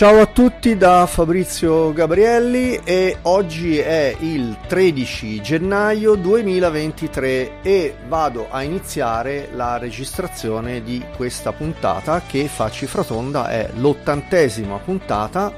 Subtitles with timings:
[0.00, 8.50] Ciao a tutti da Fabrizio Gabrielli e oggi è il 13 gennaio 2023 e vado
[8.50, 15.52] a iniziare la registrazione di questa puntata che fa cifra tonda è l'ottantesima puntata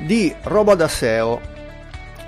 [0.00, 1.40] di Roba da SEO,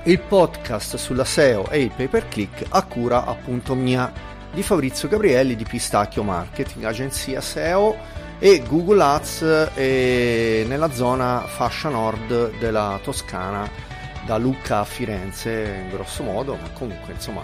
[0.04, 4.10] il podcast sulla SEO e il pay per click a cura appunto mia
[4.54, 11.88] di Fabrizio Gabrielli di Pistacchio Marketing, agenzia SEO e Google Ads e nella zona fascia
[11.90, 13.70] nord della Toscana
[14.26, 17.42] da Lucca a Firenze grosso modo ma comunque insomma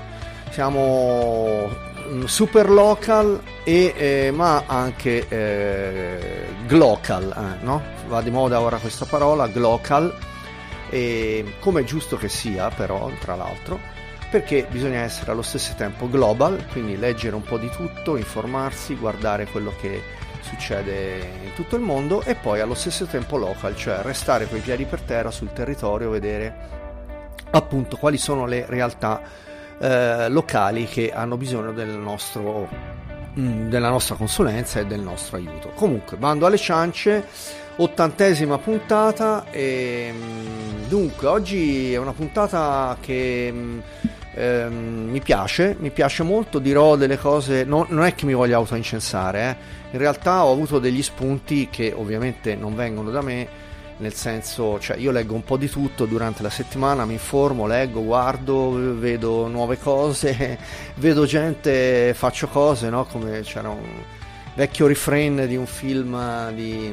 [0.50, 1.70] siamo
[2.08, 7.80] mm, super local e, eh, ma anche eh, glocal eh, no?
[8.08, 10.12] va di moda ora questa parola glocal
[10.90, 13.78] e come è giusto che sia però tra l'altro
[14.32, 19.46] perché bisogna essere allo stesso tempo global quindi leggere un po' di tutto informarsi guardare
[19.46, 24.48] quello che succede in tutto il mondo e poi allo stesso tempo local, cioè restare
[24.48, 26.76] coi piedi per terra sul territorio, vedere
[27.50, 29.20] appunto quali sono le realtà
[29.78, 32.68] eh, locali che hanno bisogno del nostro,
[33.34, 35.70] mh, mm, della nostra consulenza e del nostro aiuto.
[35.74, 37.26] Comunque, bando alle ciance,
[37.76, 43.52] ottantesima puntata e mh, mm, dunque oggi è una puntata che...
[43.52, 43.82] Mh,
[44.38, 48.56] ehm, mi piace, mi piace molto, dirò delle cose, no, non è che mi voglia
[48.56, 49.92] autoincensare, eh.
[49.92, 53.66] in realtà ho avuto degli spunti che ovviamente non vengono da me,
[53.98, 58.04] nel senso, cioè io leggo un po' di tutto durante la settimana, mi informo, leggo,
[58.04, 60.58] guardo, vedo nuove cose,
[60.96, 63.04] vedo gente, faccio cose, no?
[63.06, 64.02] come c'era un
[64.54, 66.92] vecchio refrain di un film di,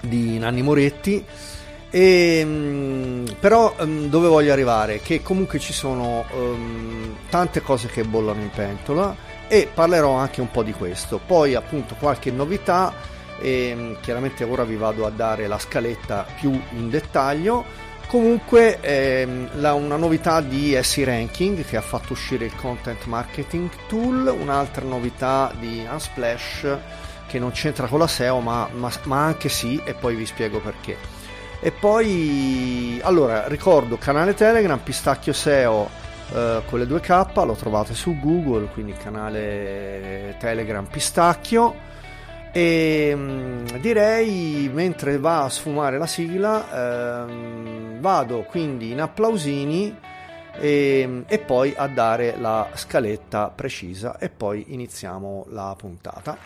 [0.00, 1.24] di Nanni Moretti
[1.90, 5.00] e, ehm, però um, dove voglio arrivare?
[5.00, 9.14] Che comunque ci sono um, tante cose che bollano in pentola
[9.48, 11.20] e parlerò anche un po' di questo.
[11.24, 12.94] Poi appunto qualche novità
[13.40, 17.88] e chiaramente ora vi vado a dare la scaletta più in dettaglio.
[18.06, 23.68] Comunque ehm, la, una novità di SE Ranking che ha fatto uscire il Content Marketing
[23.88, 26.78] Tool, un'altra novità di Unsplash
[27.28, 30.58] che non c'entra con la SEO ma, ma, ma anche sì e poi vi spiego
[30.60, 31.19] perché.
[31.62, 35.88] E poi, allora, ricordo canale Telegram, Pistacchio SEO
[36.32, 41.88] eh, con le due K, lo trovate su Google, quindi canale Telegram Pistacchio.
[42.50, 49.94] E mh, mm, direi, mentre va a sfumare la sigla, ehm, vado quindi in applausini
[50.58, 56.36] e, e poi a dare la scaletta precisa e poi iniziamo la puntata.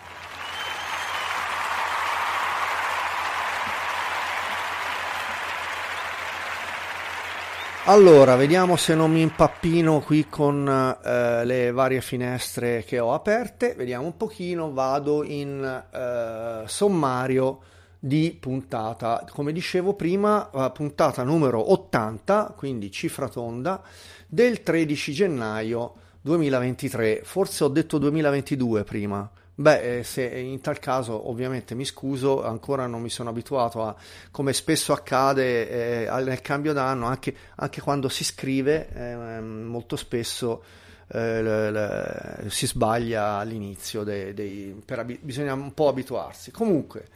[7.87, 13.75] Allora, vediamo se non mi impappino qui con eh, le varie finestre che ho aperte.
[13.75, 15.63] Vediamo un pochino, vado in
[15.93, 17.61] eh, sommario
[17.99, 19.27] di puntata.
[19.31, 23.83] Come dicevo prima, eh, puntata numero 80, quindi cifra tonda,
[24.27, 25.93] del 13 gennaio
[26.23, 27.21] 2023.
[27.23, 29.31] Forse ho detto 2022 prima.
[29.57, 33.95] Beh, eh, se in tal caso ovviamente mi scuso, ancora non mi sono abituato a,
[34.33, 40.65] come spesso accade eh, nel cambio d'anno, anche, anche quando si scrive, eh, molto spesso
[41.07, 46.51] eh, le, le, si sbaglia all'inizio, dei, dei, per, bisogna un po' abituarsi.
[46.51, 47.07] Comunque,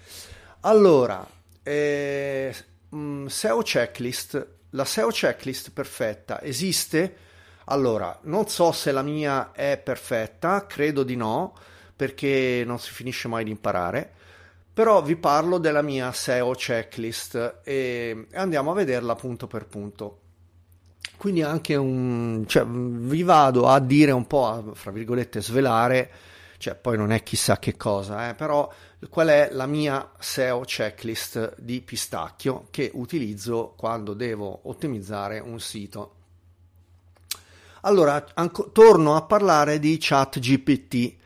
[0.61, 1.27] allora,
[1.65, 2.55] eh,
[2.95, 7.17] mm, SEO checklist, la SEO checklist perfetta esiste?
[7.65, 11.55] Allora, non so se la mia è perfetta, credo di no
[11.99, 14.09] perché non si finisce mai di imparare.
[14.73, 20.21] Però vi parlo della mia SEO checklist e andiamo a vederla punto per punto.
[21.17, 26.11] Quindi anche un, cioè, vi vado a dire un po', a, fra virgolette, svelare,
[26.59, 28.73] cioè poi non è chissà che cosa, eh, però
[29.11, 36.15] qual è la mia SEO checklist di pistacchio che utilizzo quando devo ottimizzare un sito.
[37.81, 41.17] Allora, anco, torno a parlare di ChatGPT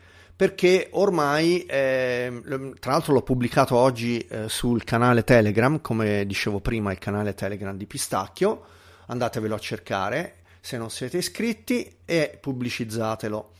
[0.43, 2.41] perché ormai, eh,
[2.77, 7.77] tra l'altro l'ho pubblicato oggi eh, sul canale Telegram, come dicevo prima, il canale Telegram
[7.77, 8.65] di Pistacchio,
[9.05, 13.51] andatevelo a cercare se non siete iscritti e pubblicizzatelo.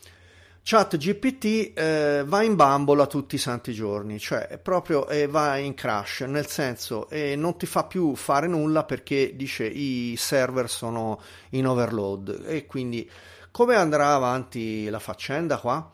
[0.61, 5.75] Chat GPT eh, va in bambola tutti i santi giorni, cioè proprio eh, va in
[5.75, 11.21] crash, nel senso eh, non ti fa più fare nulla perché dice i server sono
[11.51, 13.09] in overload e quindi
[13.51, 15.89] come andrà avanti la faccenda qua?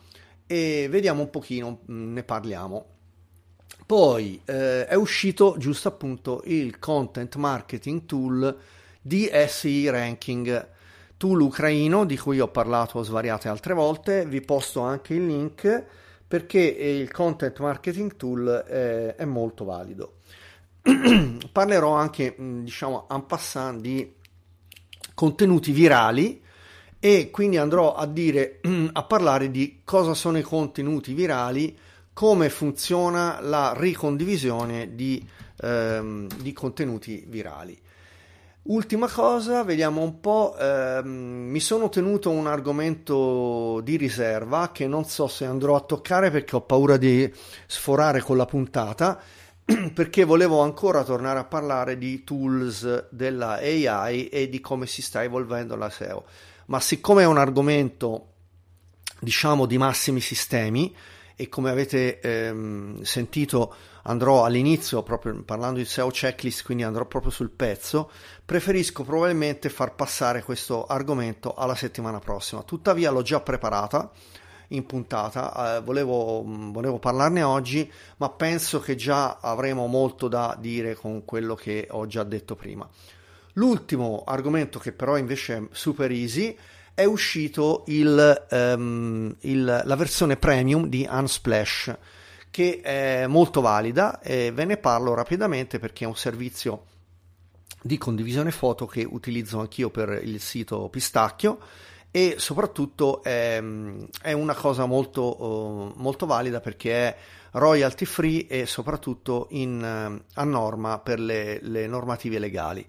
[0.51, 2.85] E vediamo un pochino, mm, ne parliamo.
[3.85, 8.57] Poi eh, è uscito giusto appunto il Content Marketing Tool
[8.99, 10.69] di SI Ranking,
[11.17, 15.85] tool ucraino di cui ho parlato svariate altre volte, vi posto anche il link
[16.27, 20.15] perché il Content Marketing Tool è, è molto valido.
[21.51, 24.15] parlerò anche, diciamo, en passant di
[25.13, 26.41] contenuti virali
[26.99, 28.59] e quindi andrò a dire
[28.91, 31.77] a parlare di cosa sono i contenuti virali,
[32.13, 35.25] come funziona la ricondivisione di,
[35.61, 37.79] ehm, di contenuti virali.
[38.63, 45.05] Ultima cosa, vediamo un po', ehm, mi sono tenuto un argomento di riserva che non
[45.05, 47.31] so se andrò a toccare perché ho paura di
[47.65, 49.17] sforare con la puntata,
[49.93, 55.23] perché volevo ancora tornare a parlare di tools della AI e di come si sta
[55.23, 56.25] evolvendo la SEO.
[56.69, 58.33] Ma siccome è un argomento,
[59.19, 60.95] diciamo, di massimi sistemi,
[61.35, 63.73] e come avete ehm, sentito
[64.03, 68.11] andrò all'inizio proprio parlando di SEO checklist, quindi andrò proprio sul pezzo,
[68.45, 72.61] preferisco probabilmente far passare questo argomento alla settimana prossima.
[72.61, 74.11] Tuttavia l'ho già preparata
[74.69, 80.93] in puntata, eh, volevo, volevo parlarne oggi, ma penso che già avremo molto da dire
[80.93, 82.87] con quello che ho già detto prima.
[83.59, 86.57] L'ultimo argomento che però invece è super easy
[86.93, 91.97] è uscito il, um, il, la versione premium di Unsplash
[92.49, 96.85] che è molto valida e ve ne parlo rapidamente perché è un servizio
[97.81, 101.59] di condivisione foto che utilizzo anch'io per il sito Pistacchio
[102.11, 103.61] e soprattutto è,
[104.21, 107.17] è una cosa molto, uh, molto, valida perché è
[107.51, 112.87] royalty free e soprattutto in, uh, a norma per le, le normative legali.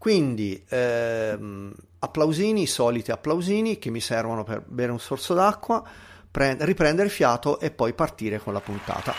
[0.00, 5.84] Quindi ehm, applausini, soliti applausini che mi servono per bere un sorso d'acqua,
[6.30, 9.12] pre- riprendere fiato e poi partire con la puntata.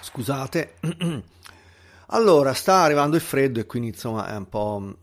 [0.00, 0.76] Scusate.
[2.06, 4.96] Allora, sta arrivando il freddo e quindi insomma è un po'...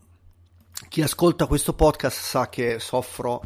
[0.88, 3.42] Chi ascolta questo podcast sa che soffro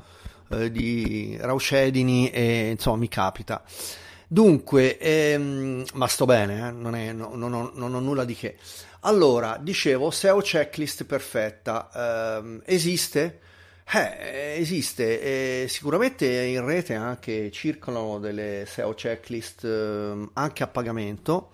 [0.51, 3.63] eh, di raucedini e insomma mi capita.
[4.27, 6.71] Dunque, ehm, ma sto bene, eh?
[6.71, 8.57] non, è, no, non, ho, non, ho, nulla di che.
[9.01, 11.91] Allora, dicevo, SEO checklist perfetta,
[12.39, 13.41] ehm, esiste?
[13.93, 21.51] Eh, esiste, e sicuramente in rete anche circolano delle SEO checklist eh, anche a pagamento.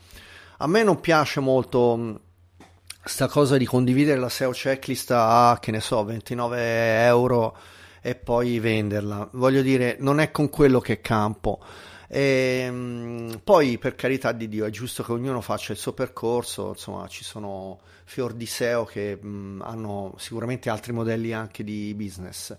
[0.58, 2.20] A me non piace molto
[3.02, 7.56] sta cosa di condividere la SEO checklist a, che ne so, 29 euro
[8.00, 9.28] e poi venderla.
[9.32, 11.60] Voglio dire, non è con quello che campo.
[12.08, 16.68] E, ehm, poi, per carità di Dio, è giusto che ognuno faccia il suo percorso.
[16.68, 22.56] Insomma, ci sono fior di SEO che mh, hanno sicuramente altri modelli anche di business.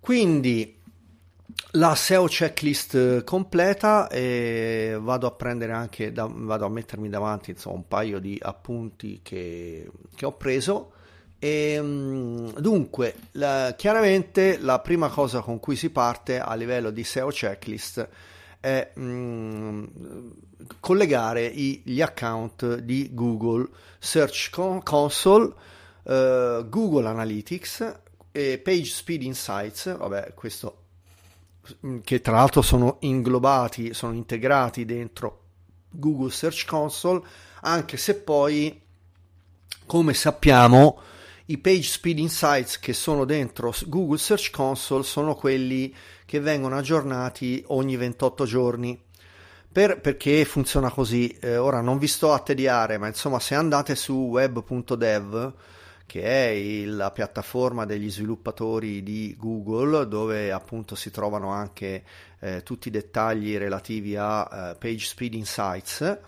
[0.00, 0.76] Quindi
[1.72, 7.76] la SEO checklist completa e vado a prendere anche, da, vado a mettermi davanti insomma,
[7.76, 10.92] un paio di appunti che, che ho preso
[11.38, 17.04] e, ehm, dunque, la, chiaramente la prima cosa con cui si parte a livello di
[17.04, 18.08] SEO checklist
[18.60, 19.84] è mh, mm,
[20.80, 24.50] collegare i, gli account di Google Search
[24.82, 25.52] Console,
[26.02, 28.00] uh, Google Analytics
[28.32, 30.82] e Page Speed Insights, vabbè, questo
[31.86, 35.42] mm, che tra l'altro sono inglobati, sono integrati dentro
[35.90, 37.22] Google Search Console,
[37.60, 38.80] anche se poi,
[39.86, 41.00] come sappiamo,
[41.50, 45.94] i Page Speed Insights che sono dentro Google Search Console sono quelli
[46.26, 49.00] che vengono aggiornati ogni 28 giorni.
[49.70, 51.28] Per, perché funziona così?
[51.40, 55.52] Eh, ora non vi sto a tediare, ma insomma se andate su web.dev,
[56.04, 62.04] che è il, la piattaforma degli sviluppatori di Google, dove appunto si trovano anche
[62.40, 66.18] eh, tutti i dettagli relativi a eh, Page Speed Insights,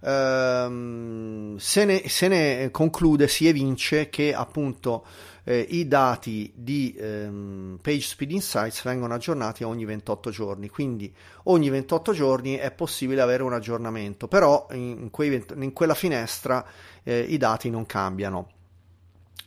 [0.00, 5.04] ehm, se, ne, se, ne, conclude, si evince che appunto
[5.44, 11.12] eh, i dati di ehm, Page Speed Insights vengono aggiornati ogni 28 giorni, quindi
[11.44, 16.66] ogni 28 giorni è possibile avere un aggiornamento, però in, quei, in quella finestra
[17.02, 18.50] eh, i dati non cambiano.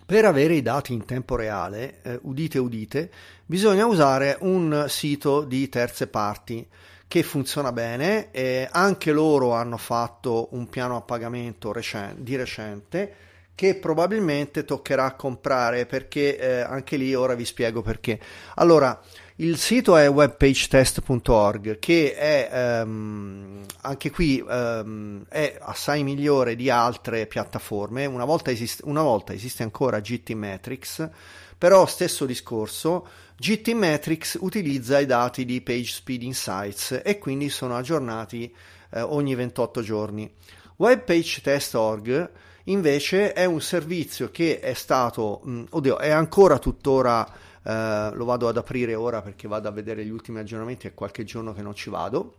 [0.05, 3.11] Per avere i dati in tempo reale, eh, udite udite,
[3.45, 6.67] bisogna usare un sito di terze parti
[7.09, 13.15] che funziona bene, eh, anche loro hanno fatto un piano a pagamento recen- di recente
[13.55, 18.19] che probabilmente toccherà comprare perché eh, anche lì ora vi spiego perché.
[18.57, 19.01] Allora,
[19.37, 27.25] il sito è webpagetest.org che è ehm, anche qui ehm, è assai migliore di altre
[27.25, 28.05] piattaforme.
[28.05, 31.09] Una volta, esiste, una volta esiste ancora GT Metrics,
[31.57, 33.07] però stesso discorso
[33.39, 38.53] GT Metrics utilizza i dati di Page Speed Insights e quindi sono aggiornati
[38.91, 40.29] eh, ogni 28 giorni.
[40.75, 42.31] WebPageTest.org
[42.65, 47.25] invece è un servizio che è stato, mh, oddio, è ancora tuttora
[47.63, 51.23] eh, lo vado ad aprire ora perché vado a vedere gli ultimi aggiornamenti, è qualche
[51.23, 52.33] giorno che non ci vado.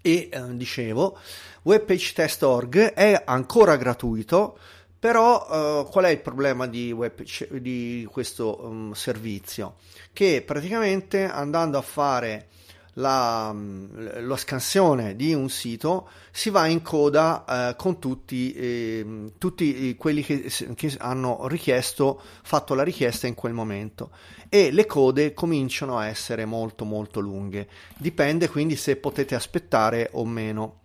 [0.00, 1.18] E eh, dicevo,
[1.64, 4.58] webpagetest.org è ancora gratuito,
[5.06, 7.22] però uh, qual è il problema di, web,
[7.58, 9.76] di questo um, servizio?
[10.12, 12.48] Che praticamente andando a fare
[12.94, 19.94] la, la, scansione di un sito si va in coda eh, con tutti, eh, tutti
[19.94, 24.10] quelli che, che, hanno richiesto, fatto la richiesta in quel momento
[24.48, 27.68] e le code cominciano a essere molto molto lunghe.
[27.96, 30.80] Dipende quindi se potete aspettare o meno.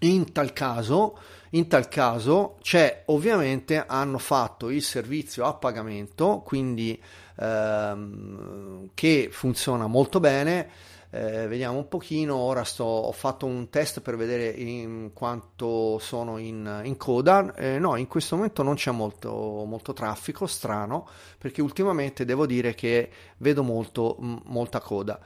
[0.00, 1.18] In tal caso,
[1.50, 7.00] in tal caso c'è ovviamente hanno fatto il servizio a pagamento, quindi
[7.36, 10.68] ehm, che funziona molto bene.
[11.10, 16.36] Eh, vediamo un pochino, ora sto, ho fatto un test per vedere in quanto sono
[16.36, 19.30] in, in coda, eh, no in questo momento non c'è molto,
[19.66, 25.18] molto, traffico, strano, perché ultimamente devo dire che vedo molto, m- molta coda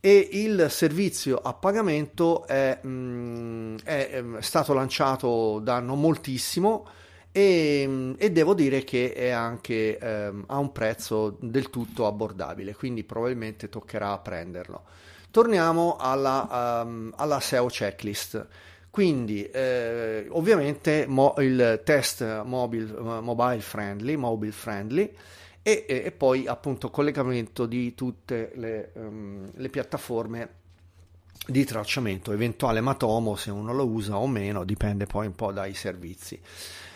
[0.00, 6.86] e il servizio a pagamento è, mh, mm, è, è stato lanciato da non moltissimo
[7.32, 13.04] e, e, devo dire che è anche ehm, a un prezzo del tutto abbordabile, quindi
[13.04, 14.84] probabilmente toccherà prenderlo.
[15.30, 18.46] Torniamo alla, um, alla SEO checklist.
[18.88, 25.14] Quindi, eh, ovviamente, mo- il test mobile, mobile friendly, mobile friendly
[25.68, 30.48] e, e, poi appunto collegamento di tutte le, um, le piattaforme
[31.44, 35.74] di tracciamento, eventuale Matomo se uno lo usa o meno, dipende poi un po' dai
[35.74, 36.40] servizi.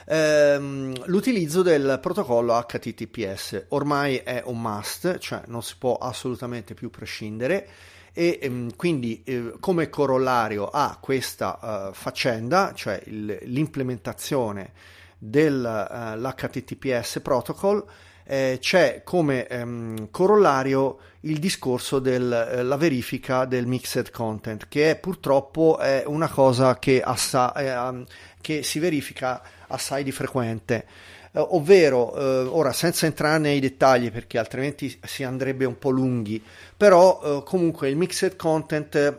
[0.07, 6.91] Ehm, l'utilizzo del protocollo HTTPS ormai è un must, cioè non si può assolutamente più
[6.91, 7.69] prescindere
[8.13, 14.71] e ehm, quindi eh, come corollario a questa uh, faccenda, cioè il, l'implementazione
[15.19, 17.85] dell'HTTPS uh, protocol,
[18.31, 24.97] eh, c'è come ehm, corollario il discorso della eh, verifica del mixed content, che è,
[24.97, 28.05] purtroppo è una cosa che, assa- eh,
[28.41, 30.87] che si verifica assai di frequente.
[31.33, 36.41] Eh, ovvero, eh, ora senza entrare nei dettagli perché altrimenti si andrebbe un po' lunghi,
[36.77, 39.19] però eh, comunque il mixed content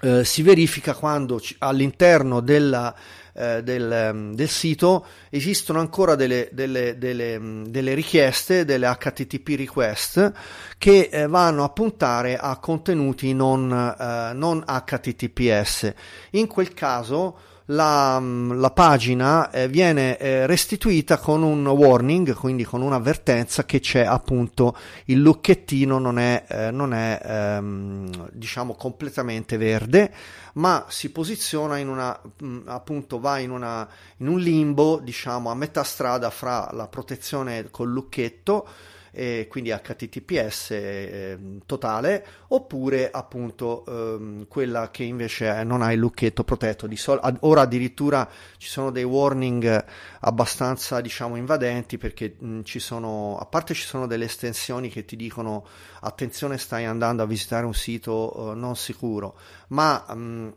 [0.00, 2.94] eh, si verifica quando c- all'interno della,
[3.32, 9.54] eh, del, ehm, del, sito esistono ancora delle, delle, delle, mm, delle richieste, delle HTTP
[9.56, 10.32] request
[10.78, 15.92] che eh, vanno a puntare a contenuti non, non HTTPS.
[16.32, 17.38] In quel caso
[17.70, 23.80] la, mm, la pagina eh, viene eh, restituita con un warning, quindi con un'avvertenza che
[23.80, 30.12] c'è appunto il lucchettino non è, eh, non è ehm, diciamo completamente verde,
[30.54, 33.86] ma si posiziona in una mh, mm, appunto va in, una,
[34.18, 38.66] in un limbo diciamo a metà strada fra la protezione col lucchetto
[39.18, 46.44] e quindi HTTPS eh, totale, oppure appunto ehm, quella che invece non ha il lucchetto
[46.44, 46.88] protetto.
[46.94, 49.84] Sol- ad- ora addirittura ci sono dei warning
[50.20, 55.16] abbastanza diciamo invadenti perché mh, ci sono, a parte ci sono delle estensioni che ti
[55.16, 55.66] dicono
[56.02, 59.36] attenzione stai andando a visitare un sito eh, non sicuro,
[59.70, 60.52] ma mh,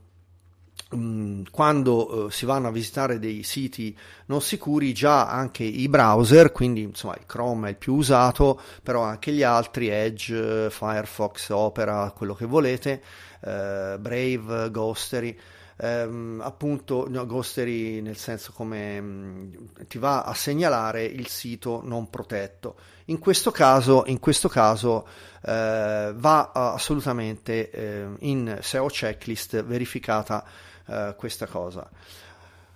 [1.51, 6.81] quando eh, si vanno a visitare dei siti non sicuri già anche i browser quindi
[6.81, 12.33] insomma il Chrome è il più usato però anche gli altri Edge, Firefox, Opera quello
[12.33, 13.01] che volete
[13.41, 15.37] eh, Brave, Ghostery
[15.81, 19.53] ehm, appunto no, Ghostery nel senso come mh, mm,
[19.87, 22.75] ti va a segnalare il sito non protetto.
[23.05, 25.07] In questo caso, in questo caso
[25.43, 30.45] eh, va assolutamente eh, in SEO checklist verificata
[30.91, 31.89] eh, questa cosa.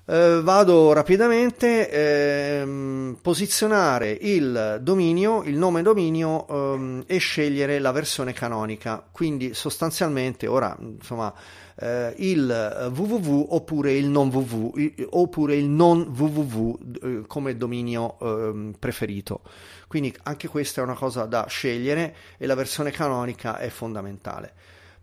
[0.05, 8.31] Uh, vado rapidamente ehm, posizionare il dominio, il nome dominio um, e scegliere la versione
[8.31, 9.03] canonica.
[9.12, 11.34] Quindi sostanzialmente ora insomma
[11.77, 14.74] eh, il www oppure il non www
[15.10, 19.41] oppure il non www eh, come dominio eh, preferito.
[19.88, 24.53] Quindi anche questa è una cosa da scegliere e la versione canonica è fondamentale.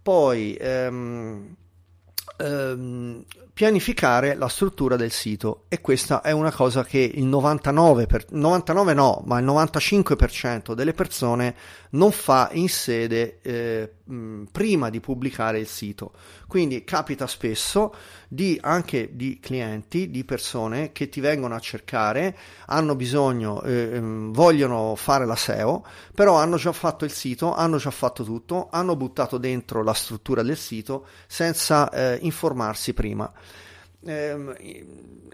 [0.01, 0.57] Poi
[2.41, 3.27] Um.
[3.55, 8.95] Pianificare la struttura del sito e questa è una cosa che il 99, per, 99
[8.95, 11.55] no, ma il 95% delle persone
[11.91, 13.93] non fa in sede eh,
[14.51, 16.13] prima di pubblicare il sito.
[16.47, 17.95] Quindi capita spesso
[18.27, 24.33] di, anche di clienti, di persone che ti vengono a cercare, hanno bisogno, eh, ehm,
[24.33, 28.97] vogliono fare la SEO, però hanno già fatto il sito, hanno già fatto tutto, hanno
[28.97, 33.31] buttato dentro la struttura del sito senza eh, informarsi prima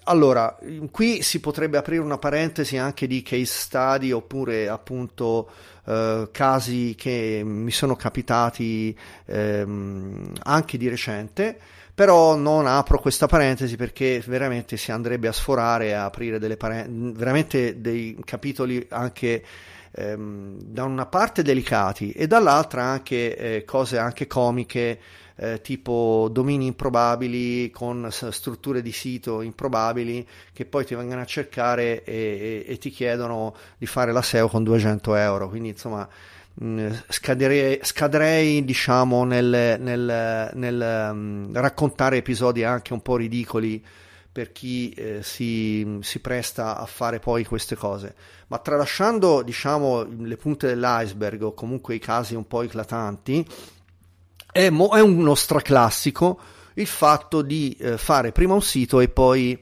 [0.04, 0.58] allora,
[0.90, 5.50] qui si potrebbe aprire una parentesi anche di case study oppure appunto
[5.86, 8.96] eh, casi che mi sono capitati
[9.26, 11.58] ehm, anche di recente
[11.98, 17.12] però non apro questa parentesi perché veramente si andrebbe a sforare a aprire delle parentesi,
[17.16, 19.42] veramente dei capitoli anche
[19.90, 25.00] ehm, da una parte delicati e dall'altra anche eh, cose anche comiche
[25.38, 32.04] eh, tipo domini improbabili con strutture di sito improbabili che poi ti vengono a cercare
[32.04, 35.48] e, e, e ti chiedono di fare la SEO con 200 euro.
[35.48, 36.08] Quindi insomma
[36.60, 43.84] Mm, scaderei, scaderei diciamo nel, nel, nel um, raccontare episodi anche un po' ridicoli
[44.32, 48.14] per chi eh, si, si, presta a fare poi queste cose.
[48.48, 53.46] Ma tralasciando diciamo le punte dell'iceberg o comunque i casi un po' eclatanti
[54.50, 56.40] è, mo- è uno straclassico
[56.74, 59.58] il fatto di eh, fare prima un sito e poi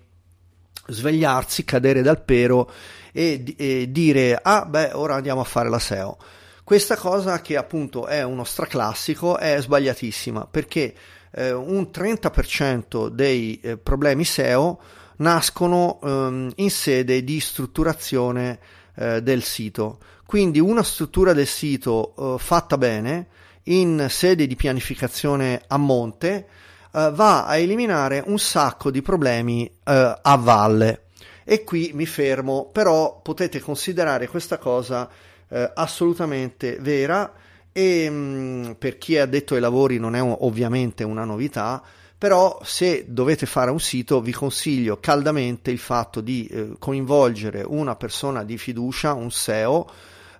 [0.88, 2.70] svegliarsi, cadere dal pero
[3.12, 6.16] e, e dire ah beh ora andiamo a fare la SEO
[6.62, 10.94] questa cosa che appunto è uno straclassico è sbagliatissima perché
[11.30, 14.80] eh, un 30% dei eh, problemi SEO
[15.18, 18.58] nascono ehm, in sede di strutturazione
[18.94, 19.98] eh, del sito.
[20.24, 23.28] Quindi una struttura del sito eh, fatta bene
[23.68, 26.46] in sede di pianificazione a monte
[26.92, 31.02] eh, va a eliminare un sacco di problemi eh, a valle.
[31.44, 35.08] E qui mi fermo, però potete considerare questa cosa
[35.48, 37.32] eh, assolutamente vera
[37.72, 41.82] e mh, mm, per chi è addetto ai lavori non è un, ovviamente una novità,
[42.18, 47.94] però se dovete fare un sito vi consiglio caldamente il fatto di eh, coinvolgere una
[47.94, 49.90] persona di fiducia, un SEO,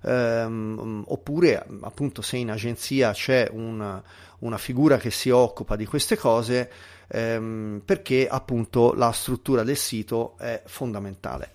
[0.03, 4.01] ehm, oppure appunto se in agenzia c'è una,
[4.39, 6.71] una figura che si occupa di queste cose,
[7.07, 11.51] ehm, perché appunto la struttura del sito è fondamentale.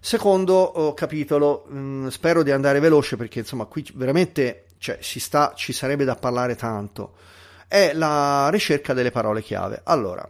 [0.00, 5.18] Secondo oh, capitolo, mh, mm, spero di andare veloce perché insomma qui veramente cioè, ci,
[5.18, 7.14] sta, ci sarebbe da parlare tanto,
[7.68, 9.80] è la ricerca delle parole chiave.
[9.84, 10.28] Allora,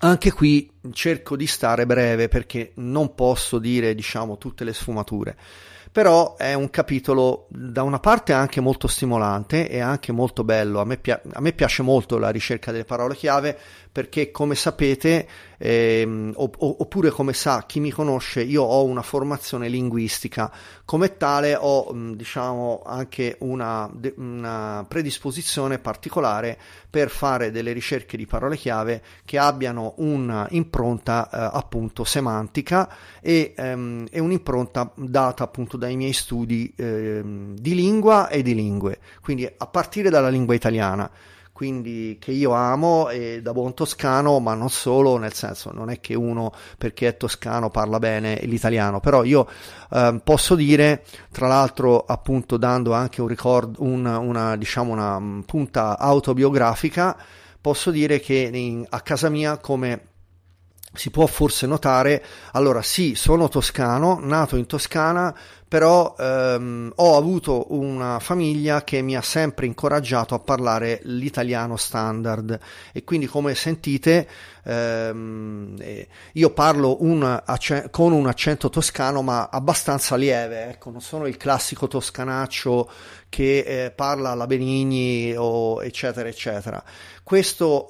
[0.00, 5.36] anche qui cerco di stare breve perché non posso dire diciamo tutte le sfumature
[5.96, 10.82] però è un capitolo da una parte anche molto stimolante e anche molto bello.
[10.82, 13.58] A me, pi- a me piace molto la ricerca delle parole chiave
[13.96, 20.52] perché come sapete, ehm, oppure come sa chi mi conosce, io ho una formazione linguistica,
[20.84, 26.58] come tale ho diciamo anche una, una predisposizione particolare
[26.90, 34.08] per fare delle ricerche di parole chiave che abbiano un'impronta eh, appunto semantica e, ehm,
[34.10, 39.66] e un'impronta data appunto dai miei studi ehm, di lingua e di lingue, quindi a
[39.66, 41.10] partire dalla lingua italiana
[41.56, 46.00] quindi che io amo e da buon toscano, ma non solo, nel senso non è
[46.00, 49.48] che uno perché è toscano parla bene l'italiano, però io
[49.90, 55.40] eh, posso dire, tra l'altro appunto dando anche un ricordo, un, una, diciamo una mm,
[55.46, 57.16] punta autobiografica,
[57.58, 60.08] posso dire che in, a casa mia come
[60.96, 65.34] si può forse notare, allora sì, sono toscano, nato in Toscana,
[65.68, 72.58] però ehm, ho avuto una famiglia che mi ha sempre incoraggiato a parlare l'italiano standard.
[72.92, 74.28] E quindi come sentite
[74.64, 81.00] ehm, eh, io parlo un accent- con un accento toscano ma abbastanza lieve, ecco, non
[81.00, 82.90] sono il classico toscanaccio
[83.36, 86.82] che eh, parla alla Benigni o eccetera eccetera.
[87.22, 87.86] Questo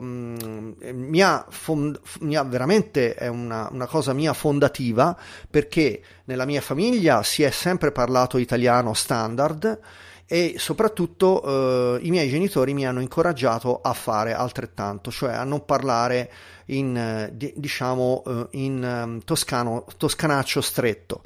[0.00, 5.14] ehm, mi, ha fond- mi ha veramente è una, una cosa mia fondativa
[5.50, 9.78] perché nella mia famiglia si è sempre parlato italiano standard
[10.24, 15.66] e soprattutto eh, i miei genitori mi hanno incoraggiato a fare altrettanto, cioè a non
[15.66, 16.30] parlare
[16.66, 21.22] in, eh, diciamo, eh, in um, toscano, toscanaccio stretto.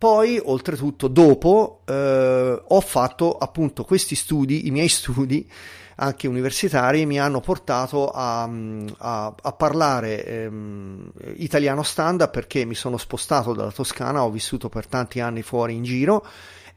[0.00, 5.46] Poi, oltretutto, dopo eh, ho fatto appunto questi studi, i miei studi,
[5.96, 8.48] anche universitari mi hanno portato a,
[8.96, 14.86] a, a parlare ehm, italiano standard perché mi sono spostato dalla Toscana, ho vissuto per
[14.86, 16.24] tanti anni fuori in giro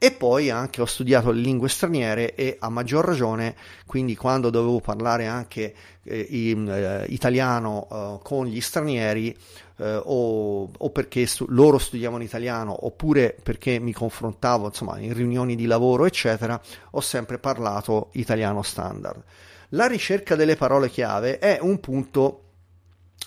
[0.04, 4.82] e poi anche ho studiato le lingue straniere e a maggior ragione, quindi quando dovevo
[4.82, 9.34] parlare anche eh, in, eh, italiano eh, con gli stranieri
[9.78, 15.56] eh, o, o, perché stu- loro studiavano italiano oppure perché mi confrontavo insomma in riunioni
[15.56, 16.62] di lavoro eccetera,
[16.92, 19.24] ho sempre parlato italiano standard.
[19.70, 22.42] La ricerca delle parole chiave è un punto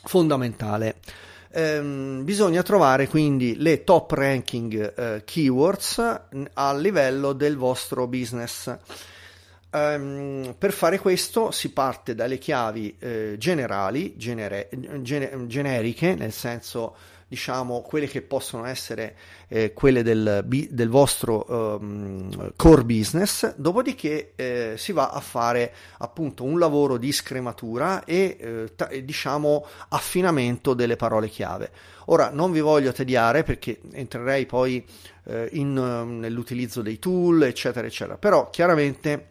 [0.04, 0.96] fondamentale
[1.56, 5.98] ehm, bisogna trovare quindi le top ranking eh, keywords
[6.52, 8.76] a livello del vostro business.
[9.70, 14.68] ehm, per fare questo si parte dalle chiavi eh, generali, genere,
[15.00, 16.94] gene, generiche, nel senso
[17.28, 19.16] diciamo quelle che possono essere
[19.48, 26.44] eh, quelle del, del vostro um, core business, dopodiché eh, si va a fare appunto
[26.44, 31.70] un lavoro di scrematura e eh, ta- diciamo affinamento delle parole chiave.
[32.06, 34.86] Ora non vi voglio tediare perché entrerei poi
[35.24, 39.30] eh, in, um, nell'utilizzo dei tool, eccetera, eccetera, però chiaramente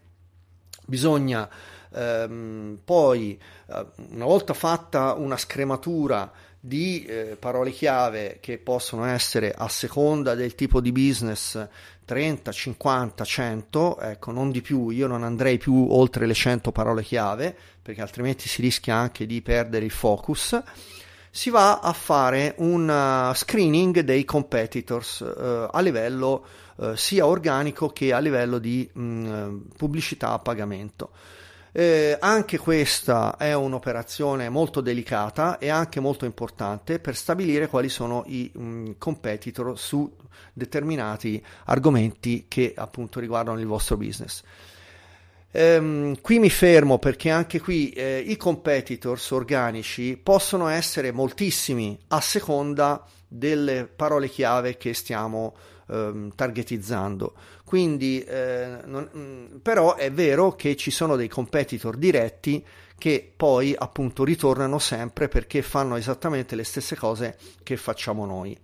[0.84, 1.48] bisogna
[1.94, 9.52] ehm, poi, eh, una volta fatta una scrematura di eh, parole chiave che possono essere
[9.56, 11.68] a seconda del tipo di business
[12.04, 17.02] 30, 50, 100, ecco, non di più, io non andrei più oltre le 100 parole
[17.02, 20.60] chiave perché altrimenti si rischia anche di perdere il focus.
[21.30, 26.46] Si va a fare un uh, screening dei competitors uh, a livello
[26.76, 31.10] uh, sia organico che a livello di mh, mm, pubblicità a pagamento.
[31.78, 38.24] Eh, anche questa è un'operazione molto delicata e anche molto importante per stabilire quali sono
[38.28, 40.10] i mh, mm, competitor su
[40.54, 44.42] determinati argomenti che appunto riguardano il vostro business.
[45.50, 52.22] Ehm, qui mi fermo perché anche qui eh, i competitors organici possono essere moltissimi a
[52.22, 55.54] seconda delle parole chiave che stiamo
[55.90, 57.34] ehm, targetizzando.
[57.66, 62.64] Quindi, eh, non, mm, però è vero che ci sono dei competitor diretti
[62.96, 68.56] che poi appunto ritornano sempre perché fanno esattamente le stesse cose che facciamo noi.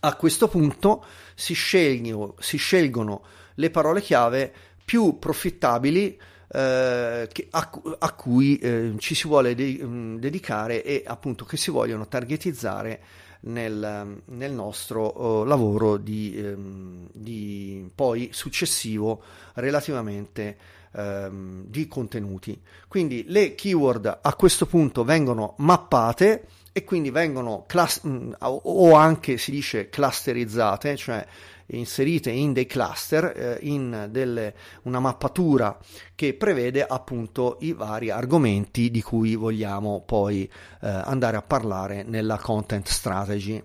[0.00, 3.24] A questo punto si, scelgono, si scelgono
[3.56, 6.16] le parole chiave più profittabili
[6.52, 11.72] eh, a, a, cui eh, ci si vuole de- mm, dedicare e appunto che si
[11.72, 13.00] vogliono targetizzare
[13.42, 19.22] nel, nel nostro uh, lavoro di, um, di, poi successivo
[19.54, 20.56] relativamente
[20.92, 22.60] um, di contenuti.
[22.88, 26.46] Quindi le keyword a questo punto vengono mappate
[26.76, 31.26] e quindi vengono class- mm, o anche si dice clusterizzate, cioè
[31.68, 35.78] inserite in dei cluster, eh, in delle, una mappatura
[36.14, 40.42] che prevede appunto i vari argomenti di cui vogliamo poi
[40.82, 43.62] eh, andare a parlare nella content strategy.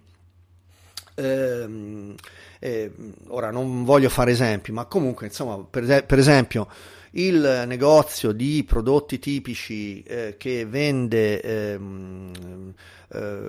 [1.13, 2.15] Eh,
[2.59, 2.91] eh,
[3.27, 6.65] ora non voglio fare esempi, ma comunque insomma per, per esempio
[7.11, 12.73] il negozio di prodotti tipici eh, che vende ehm,
[13.09, 13.39] eh,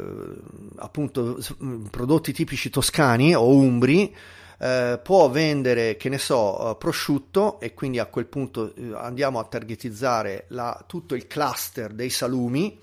[0.76, 1.38] appunto
[1.90, 4.14] prodotti tipici toscani o umbri
[4.62, 9.40] eh, può vendere, che ne so, uh, prosciutto e quindi a quel punto uh, andiamo
[9.40, 12.78] a targetizzare la, tutto il cluster dei salumi,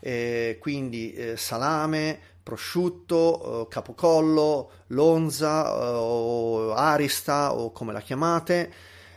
[0.00, 8.72] eh, quindi eh, salame, prosciutto, capocollo, lonza o arista o come la chiamate.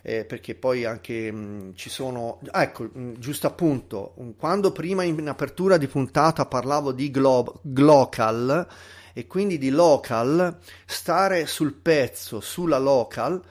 [0.07, 5.77] Eh, perché poi anche mh, ci sono ecco mh, giusto appunto quando prima in apertura
[5.77, 8.67] di puntata parlavo di glo- glocal
[9.13, 13.41] e quindi di local, stare sul pezzo, sulla local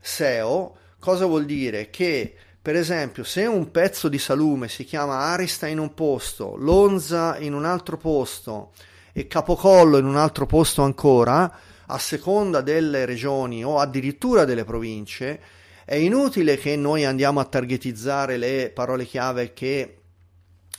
[0.00, 1.88] SEO, cosa vuol dire?
[1.88, 7.38] Che per esempio, se un pezzo di salume si chiama Arista in un posto, Lonza
[7.38, 8.72] in un altro posto
[9.12, 11.50] e Capocollo in un altro posto ancora,
[11.86, 15.40] a seconda delle regioni o addirittura delle province,
[15.84, 19.98] è inutile che noi andiamo a targetizzare le parole chiave che,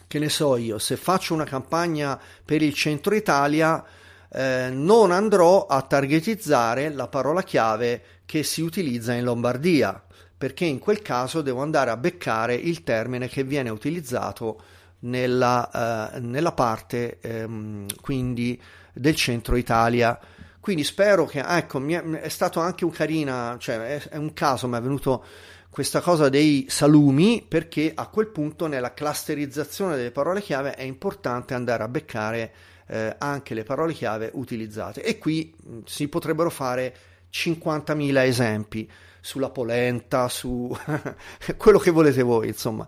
[0.07, 3.83] che ne so io, se faccio una campagna per il centro Italia,
[4.31, 10.01] eh, non andrò a targetizzare la parola chiave che si utilizza in Lombardia,
[10.37, 14.61] perché in quel caso devo andare a beccare il termine che viene utilizzato
[14.99, 18.59] nella, eh, nella parte ehm, quindi
[18.93, 20.19] del centro Italia.
[20.63, 24.77] Quindi spero che, ecco, è, stato anche un carina, cioè è, è un caso, mi
[24.77, 25.21] è venuto
[25.69, 31.53] questa cosa dei salumi perché a quel punto nella clusterizzazione delle parole chiave è importante
[31.53, 32.53] andare a beccare
[32.87, 36.95] eh, anche le parole chiave utilizzate e qui mh, si potrebbero fare
[37.29, 40.73] 50.000 esempi sulla polenta, su
[41.57, 42.87] quello che volete voi, insomma.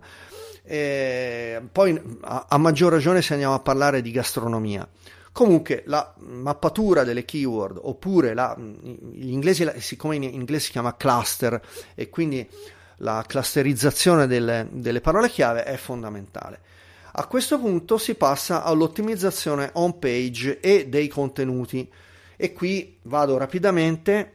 [0.62, 4.88] E poi a, a maggior ragione se andiamo a parlare di gastronomia.
[5.36, 11.60] Comunque la mappatura delle keyword oppure la, gli inglesi, siccome in inglese si chiama cluster
[11.94, 12.48] e quindi
[13.00, 16.60] la clusterizzazione delle, delle parole chiave è fondamentale.
[17.12, 21.86] A questo punto si passa all'ottimizzazione home page e dei contenuti.
[22.34, 24.32] E qui vado rapidamente.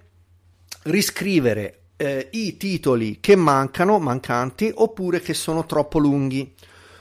[0.83, 6.53] Riscrivere eh, i titoli che mancano, mancanti oppure che sono troppo lunghi,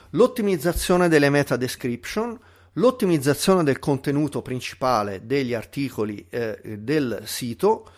[0.09, 2.39] l'ottimizzazione delle meta description,
[2.73, 7.89] l'ottimizzazione del contenuto principale degli articoli eh, del sito,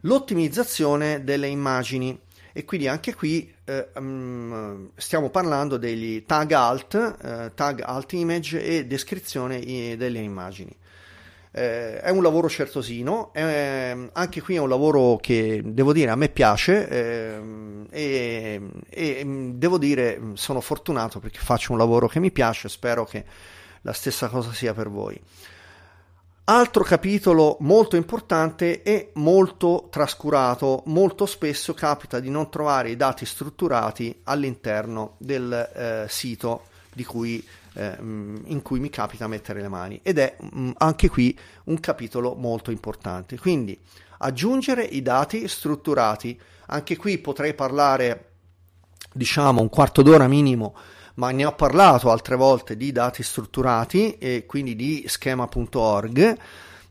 [0.00, 2.18] l'ottimizzazione delle immagini
[2.52, 8.62] e quindi anche qui eh, um, stiamo parlando degli tag alt, eh, tag alt image
[8.62, 10.74] e descrizione i, delle immagini.
[11.50, 16.16] Eh, è un lavoro certosino, eh, anche qui è un lavoro che devo dire a
[16.16, 17.40] me piace eh,
[17.90, 23.24] e, e, devo dire sono fortunato perché faccio un lavoro che mi piace, spero che
[23.84, 25.20] la stessa cosa sia per voi.
[26.46, 33.24] Altro capitolo molto importante e molto trascurato, molto spesso capita di non trovare i dati
[33.24, 36.66] strutturati all'interno del eh, sito
[37.06, 37.42] cui,
[37.72, 41.80] eh, in cui mi capita mettere le mani ed è mh, mm, anche qui un
[41.80, 43.38] capitolo molto importante.
[43.38, 43.78] Quindi
[44.18, 48.32] aggiungere i dati strutturati, anche qui potrei parlare
[49.12, 50.74] diciamo un quarto d'ora minimo
[51.14, 56.38] ma ne ho parlato altre volte di dati strutturati e quindi di schema.org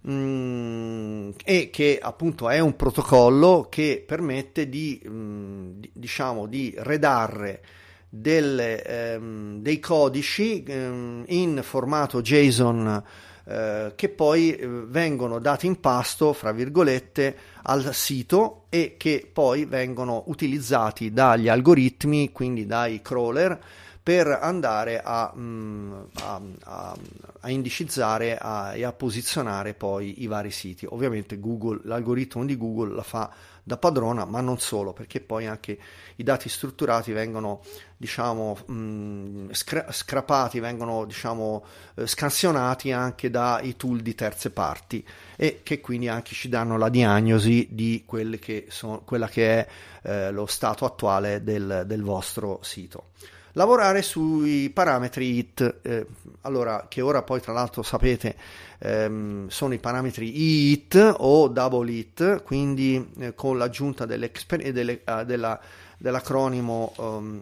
[0.07, 7.61] mm, e che appunto è un protocollo che permette di, mm, diciamo, di redarre
[8.07, 13.03] delle, ehm, dei codici ehm, in formato JSON
[13.45, 19.65] eh, che poi eh, vengono dati in pasto, fra virgolette, al sito e che poi
[19.65, 23.59] vengono utilizzati dagli algoritmi, quindi dai crawler,
[24.03, 26.97] per andare a, mm, a, a,
[27.39, 28.37] a indicizzare
[28.75, 30.85] e a posizionare poi i vari siti.
[30.89, 35.79] Ovviamente Google, l'algoritmo di Google la fa da padrona, ma non solo, perché poi anche
[36.17, 37.61] i dati strutturati vengono,
[37.95, 41.63] diciamo, mm, scra- scrapati, vengono, diciamo,
[41.95, 45.05] eh, scansionati anche dai tool di terze parti
[45.37, 48.03] e che quindi anche ci danno la diagnosi di
[48.39, 49.67] che sono, quella che è
[50.03, 53.11] eh, lo stato attuale del, del vostro sito
[53.53, 56.05] lavorare sui parametri hit, eh,
[56.41, 58.35] allora che ora poi tra l'altro sapete
[58.79, 65.59] ehm, sono i parametri hit o double hit, quindi eh, con l'aggiunta delle, uh, della,
[65.97, 67.41] dell'acronimo um,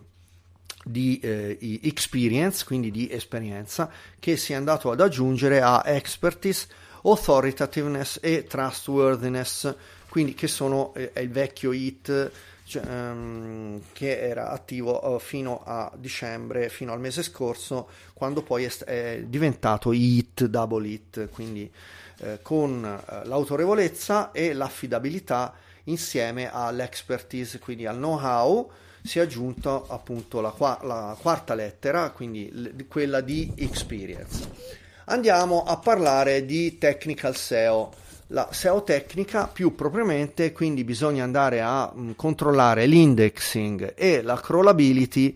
[0.83, 6.67] di eh, experience, quindi di esperienza, che si è andato ad aggiungere a expertise,
[7.03, 9.75] authoritativeness e trustworthiness,
[10.09, 12.31] quindi che sono eh, il vecchio hit
[12.75, 18.71] um, che era attivo uh, fino a dicembre, fino al mese scorso, quando poi è,
[18.85, 21.71] è diventato HIT, double HIT, quindi
[22.19, 25.53] eh, con uh, l'autorevolezza e l'affidabilità
[25.85, 28.71] insieme all'expertise, quindi al know-how,
[29.03, 30.53] si è aggiunta appunto la,
[30.83, 34.49] la quarta lettera, quindi l- quella di experience.
[35.05, 38.00] Andiamo a parlare di technical SEO
[38.31, 44.39] la SEO tecnica più propriamente, quindi bisogna andare a mh, mm, controllare l'indexing e la
[44.39, 45.35] crawlability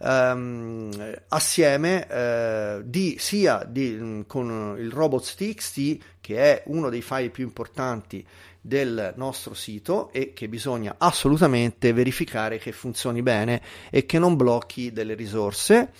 [0.00, 7.30] ehm, assieme eh, di, sia di, mm, con il robots.txt che è uno dei file
[7.30, 8.24] più importanti
[8.60, 14.92] del nostro sito e che bisogna assolutamente verificare che funzioni bene e che non blocchi
[14.92, 15.92] delle risorse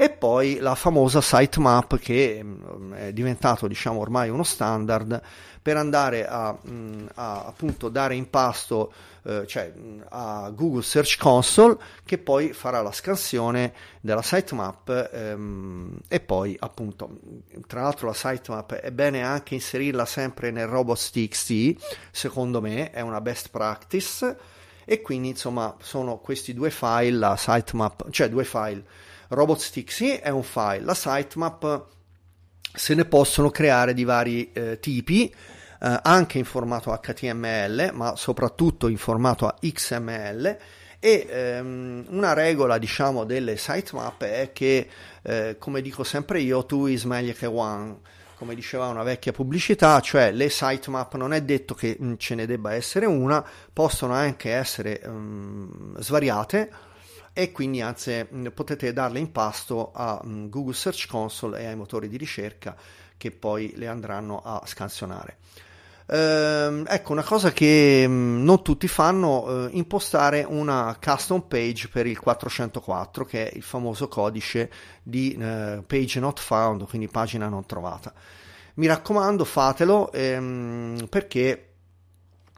[0.00, 5.20] e poi la famosa sitemap che mm, è diventato diciamo ormai uno standard
[5.60, 11.18] per andare a, mm, a appunto dare in pasto eh, cioè mm, a Google Search
[11.18, 17.18] Console che poi farà la scansione della sitemap ehm, e poi appunto
[17.66, 23.20] tra l'altro la sitemap è bene anche inserirla sempre nel robots.txt secondo me è una
[23.20, 24.38] best practice.
[24.86, 28.82] E quindi insomma sono questi due file la sitemap cioè due file
[29.30, 31.98] robots.txt è un file la sitemap
[32.72, 38.88] se ne possono creare di vari eh, tipi, eh, anche in formato HTML, ma soprattutto
[38.88, 40.56] in formato XML.
[41.02, 44.88] E ehm, una regola, diciamo, delle sitemap è che,
[45.22, 47.98] eh, come dico sempre io, two is meglio che one.
[48.36, 52.46] Come diceva una vecchia pubblicità, cioè le sitemap non è detto che mm, ce ne
[52.46, 56.70] debba essere una, possono anche essere mh, svariate
[57.32, 62.16] e quindi anzi potete darle in pasto a Google Search Console e ai motori di
[62.16, 62.76] ricerca
[63.16, 65.36] che poi le andranno a scansionare.
[66.12, 72.06] Eh, ecco una cosa che mh, non tutti fanno, eh, impostare una custom page per
[72.06, 74.70] il 404 che è il famoso codice
[75.02, 78.12] di eh, page not found, quindi pagina non trovata.
[78.74, 81.66] Mi raccomando, fatelo ehm, perché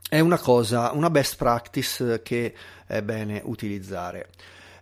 [0.08, 2.54] è una cosa, una best practice che
[2.86, 4.30] è bene utilizzare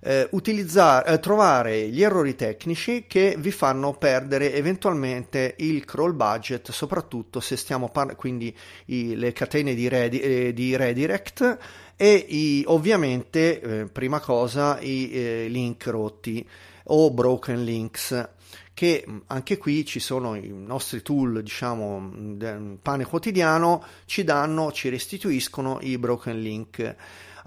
[0.00, 7.40] eh, eh, trovare gli errori tecnici che vi fanno perdere eventualmente il crawl budget, soprattutto
[7.40, 8.54] se stiamo parlando quindi
[8.86, 11.58] i, le catene di, redi, eh, di redirect
[11.96, 16.46] e i, ovviamente, eh, prima cosa, i eh, link rotti
[16.84, 18.28] o broken links
[18.72, 22.38] che anche qui ci sono i nostri tool, diciamo,
[22.80, 26.96] pane quotidiano, ci danno, ci restituiscono i broken link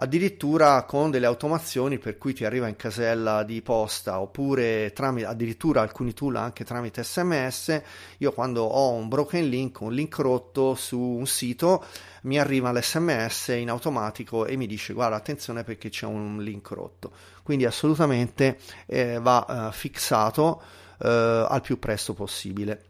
[0.04, 5.82] addirittura con delle automazioni per cui ti arriva in casella di posta oppure tramite, addirittura
[5.82, 7.82] alcuni tool anche tramite sms
[8.18, 11.86] io quando ho un broken link un link rotto su un sito
[12.24, 17.12] mi arriva l'sms in automatico e mi dice guarda attenzione perché c'è un link rotto.
[17.44, 20.62] Quindi assolutamente eh, va eh, fissato
[21.02, 22.84] eh, al più presto possibile.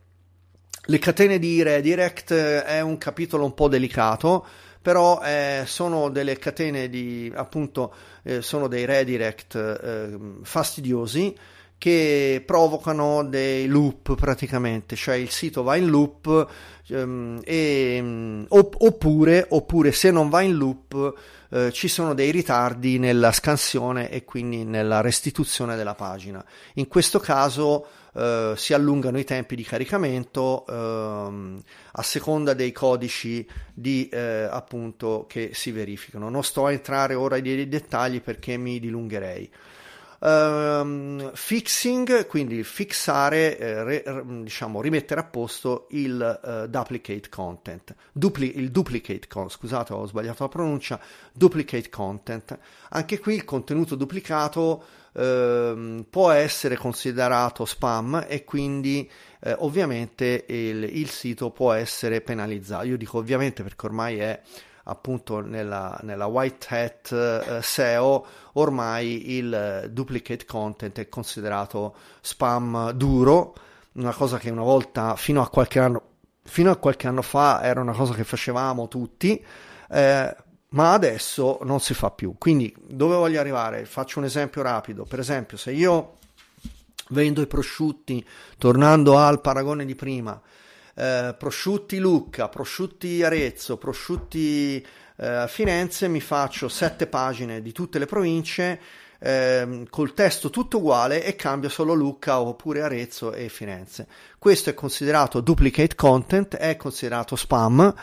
[0.85, 4.45] Le catene di redirect eh, è un capitolo un po' delicato
[4.83, 7.93] però eh, sono delle catene di appunto
[8.23, 11.33] eh, sono dei redirect eh, fastidiosi
[11.77, 16.47] che provocano dei loop praticamente, cioè il sito va in loop
[16.87, 21.13] ehm, e, oppure, oppure se non va in loop
[21.49, 26.43] eh, ci sono dei ritardi nella scansione e quindi nella restituzione della pagina.
[26.75, 31.61] In questo caso eh, si allungano i tempi di caricamento ehm,
[31.93, 36.29] a seconda dei codici di, eh, appunto, che si verificano.
[36.29, 39.51] Non sto a entrare ora nei dettagli perché mi dilungherei.
[40.25, 48.57] Um, fixing, quindi fixare, eh, re, diciamo, rimettere a posto il uh, duplicate content, Dupli-
[48.57, 50.97] il duplicate content, scusate ho sbagliato la pronuncia,
[51.33, 52.57] duplicate content.
[52.91, 59.09] Anche qui il contenuto duplicato uh, può essere considerato spam e quindi
[59.41, 62.85] uh, ovviamente il, il sito può essere penalizzato.
[62.85, 64.41] Io dico ovviamente perché ormai è
[64.85, 73.55] appunto nella, nella white hat uh, SEO ormai il duplicate content è considerato spam duro,
[73.93, 76.01] una cosa che una volta fino a qualche anno,
[76.43, 79.43] a qualche anno fa era una cosa che facevamo tutti.
[79.89, 80.35] Eh,
[80.73, 82.35] ma adesso non si fa più.
[82.37, 83.85] Quindi dove voglio arrivare?
[83.85, 85.05] Faccio un esempio rapido.
[85.05, 86.17] Per esempio, se io
[87.09, 88.25] vendo i prosciutti,
[88.57, 90.39] tornando al paragone di prima,
[90.95, 94.85] eh, prosciutti Lucca, prosciutti Arezzo, prosciutti
[95.17, 98.79] eh, Firenze, mi faccio sette pagine di tutte le province
[99.25, 104.05] eh, col testo tutto uguale e cambio solo Lucca oppure Arezzo e Firenze.
[104.37, 107.93] Questo è considerato duplicate content, è considerato spam.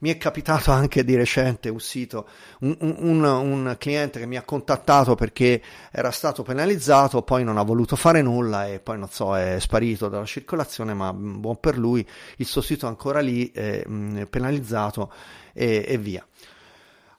[0.00, 2.28] Mi è capitato anche di recente un sito,
[2.60, 7.62] un, un, un cliente che mi ha contattato perché era stato penalizzato, poi non ha
[7.62, 12.06] voluto fare nulla e poi non so, è sparito dalla circolazione, ma buon per lui,
[12.36, 15.10] il suo sito è ancora lì, è, mh, penalizzato
[15.54, 16.26] e, e via.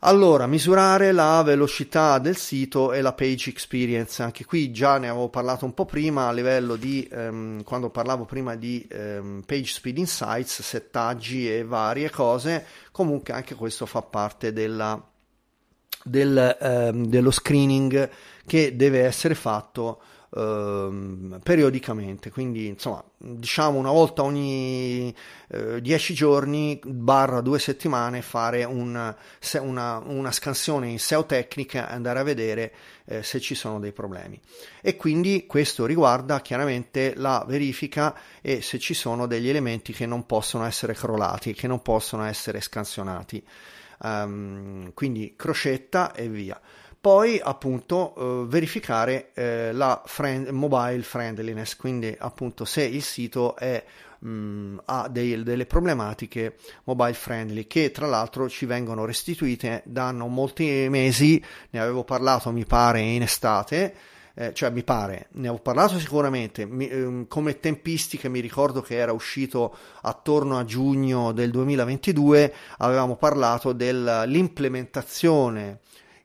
[0.02, 5.30] Allora, misurare la velocità del sito e la page experience, anche qui già ne avevo
[5.30, 9.98] parlato un po' prima a livello di, um, quando parlavo prima di um, page speed
[9.98, 15.04] insights, settaggi e varie cose, comunque anche questo fa parte della,
[16.04, 18.10] del, um, dello screening
[18.46, 20.00] che deve essere fatto
[20.36, 25.14] Ehm, periodicamente, quindi insomma diciamo una volta ogni
[25.48, 29.16] 10 eh, giorni barra due settimane fare un,
[29.62, 32.74] una, una, scansione in SEO tecnica e andare a vedere
[33.06, 34.38] eh, se ci sono dei problemi.
[34.82, 40.26] E quindi questo riguarda chiaramente la verifica e se ci sono degli elementi che non
[40.26, 43.42] possono essere crollati, che non possono essere scansionati.
[44.00, 46.60] Um, quindi crocetta e via.
[47.08, 53.82] Poi appunto eh, verificare eh, la friend, mobile friendliness, quindi appunto se il sito è,
[54.20, 60.12] mh, mm, ha dei, delle problematiche mobile friendly che tra l'altro ci vengono restituite da
[60.12, 63.96] molti mesi, ne avevo parlato mi pare in estate,
[64.34, 68.98] eh, cioè mi pare, ne avevo parlato sicuramente, mi, ehm, come tempistiche mi ricordo che
[68.98, 75.80] era uscito attorno a giugno del 2022, avevamo parlato dell'implementazione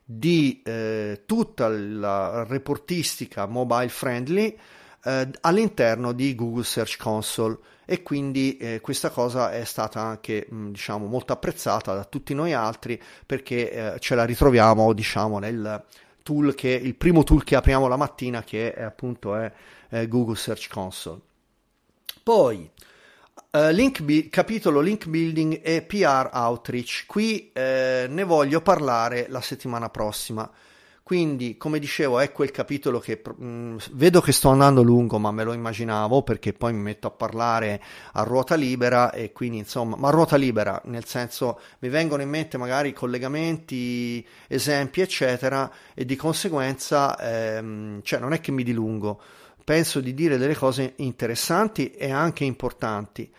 [0.05, 4.57] di eh, tutta la reportistica mobile friendly
[5.03, 7.57] eh, all'interno di Google Search Console.
[7.85, 12.53] E quindi eh, questa cosa è stata anche mh, diciamo molto apprezzata da tutti noi
[12.53, 15.83] altri perché eh, ce la ritroviamo diciamo nel
[16.23, 19.51] tool che il primo tool che apriamo la mattina che è appunto è,
[19.89, 21.19] è Google Search Console.
[22.23, 22.69] Poi
[23.55, 27.03] Uh, link capitolo link building e PR outreach.
[27.05, 30.49] Qui eh, ne voglio parlare la settimana prossima.
[31.03, 35.31] Quindi, come dicevo, è quel capitolo che mh, mm, vedo che sto andando lungo, ma
[35.31, 37.79] me lo immaginavo perché poi mi metto a parlare
[38.13, 42.29] a ruota libera e quindi insomma, ma a ruota libera, nel senso mi vengono in
[42.29, 49.21] mente magari collegamenti, esempi, eccetera, e di conseguenza, ehm, cioè non è che mi dilungo
[49.63, 53.31] penso di dire delle cose interessanti e anche importanti.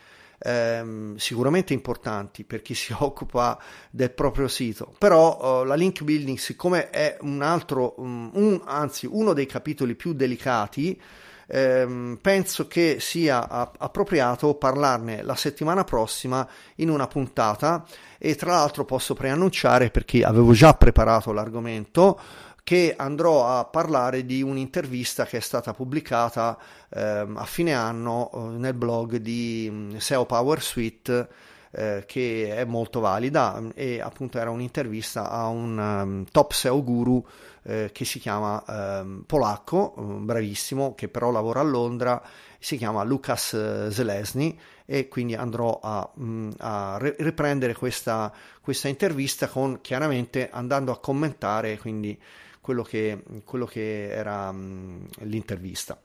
[0.46, 3.58] Ehm, sicuramente importanti per chi si occupa
[3.90, 9.32] del proprio sito però uh, la link building siccome è un altro un, anzi uno
[9.32, 11.00] dei capitoli più delicati
[11.46, 16.46] ehm, penso che sia appropriato parlarne la settimana prossima
[16.76, 17.86] in una puntata
[18.18, 22.20] e tra l'altro posso preannunciare perché avevo già preparato l'argomento
[22.64, 26.58] che andrò a parlare di un'intervista che è stata pubblicata
[26.88, 31.28] ehm, a fine anno eh, nel blog di mm, SEO Power Suite
[31.70, 37.22] eh, che è molto valida e appunto era un'intervista a un um, top SEO guru
[37.64, 42.22] eh, che si chiama eh, polacco, bravissimo, che però lavora a Londra,
[42.58, 49.48] si chiama Lukas eh, Zelesny e quindi andrò a, mm, a riprendere questa, questa, intervista
[49.48, 52.18] con chiaramente andando a commentare quindi
[52.64, 56.00] quello che, quello che era mh, mm, l'intervista.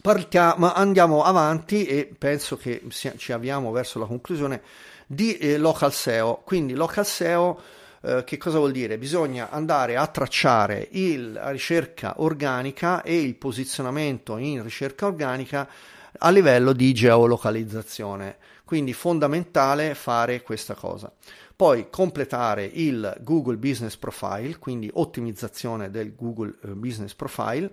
[0.00, 4.62] Partiamo, andiamo avanti e penso che ci avviamo verso la conclusione
[5.06, 6.40] di eh, local SEO.
[6.42, 7.60] Quindi local SEO
[8.00, 8.96] eh, che cosa vuol dire?
[8.96, 15.68] Bisogna andare a tracciare il, la ricerca organica e il posizionamento in ricerca organica
[16.16, 18.38] a livello di geolocalizzazione.
[18.64, 21.12] Quindi fondamentale fare questa cosa.
[21.58, 27.68] Poi completare il Google Business Profile, quindi ottimizzazione del Google eh, Business Profile,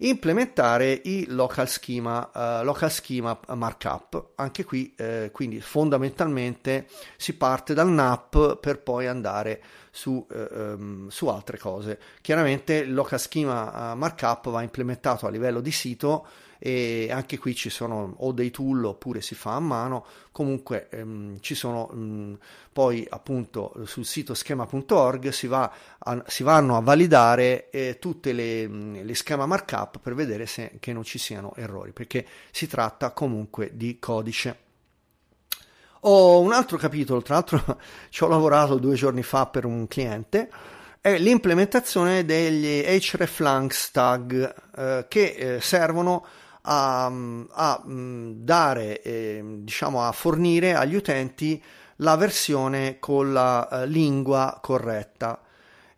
[0.00, 4.32] implementare i local schema, uh, local schema markup.
[4.34, 6.86] Anche qui, eh, quindi fondamentalmente
[7.16, 11.98] si parte dal NAP per poi andare su, eh, um, su altre cose.
[12.20, 16.26] Chiaramente il local schema uh, markup va implementato a livello di sito
[16.62, 20.04] e anche qui ci sono o dei tool oppure si fa a mano.
[20.30, 22.38] Comunque ehm, ci sono mh,
[22.70, 28.66] poi appunto sul sito schema.org si, va a, si vanno a validare eh, tutte le,
[28.66, 33.70] le, schema markup per vedere se, che non ci siano errori perché si tratta comunque
[33.72, 34.68] di codice.
[36.00, 37.78] Ho un altro capitolo tra l'altro
[38.10, 40.50] ci ho lavorato due giorni fa per un cliente
[41.02, 45.24] è l'implementazione degli hreflangs tag eh, che
[45.56, 46.26] eh, servono
[46.62, 47.06] a,
[47.50, 51.62] a dare, eh, diciamo a fornire agli utenti
[51.96, 55.42] la versione con la eh, lingua corretta.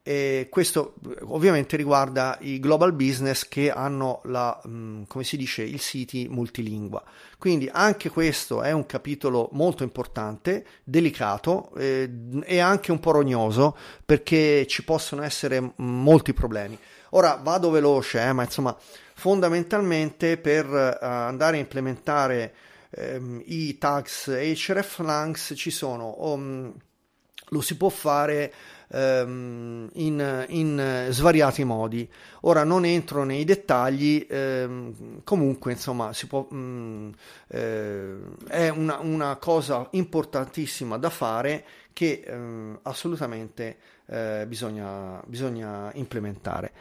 [0.05, 0.95] E questo
[1.27, 7.05] ovviamente riguarda i global business che hanno la, come si dice, il siti multilingua.
[7.39, 12.11] Quindi anche questo è un capitolo molto importante, delicato eh,
[12.43, 16.77] e anche un po' rognoso perché ci possono essere molti problemi.
[17.11, 18.77] Ora vado veloce, eh, ma insomma
[19.15, 22.55] fondamentalmente per uh, andare a implementare
[22.91, 26.75] um, i tags hreflangs ci sono um,
[27.53, 28.53] lo si può fare
[28.89, 32.11] um, in, in, svariati modi.
[32.43, 37.13] Ora non entro nei dettagli, ehm, comunque insomma si può, um,
[37.49, 38.17] eh,
[38.49, 46.73] è una, una, cosa importantissima da fare che eh, assolutamente eh, bisogna, bisogna implementare.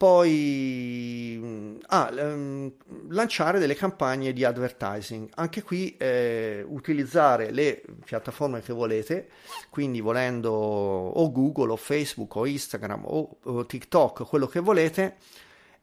[0.00, 2.72] Poi mm, ah, um,
[3.10, 5.28] lanciare delle campagne di advertising.
[5.34, 9.28] Anche qui eh, utilizzare le piattaforme che volete,
[9.68, 15.16] quindi volendo o Google o Facebook o Instagram o, o TikTok, quello che volete,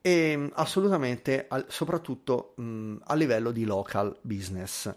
[0.02, 4.92] e mm, assolutamente al, soprattutto mh, mm, a livello di local business.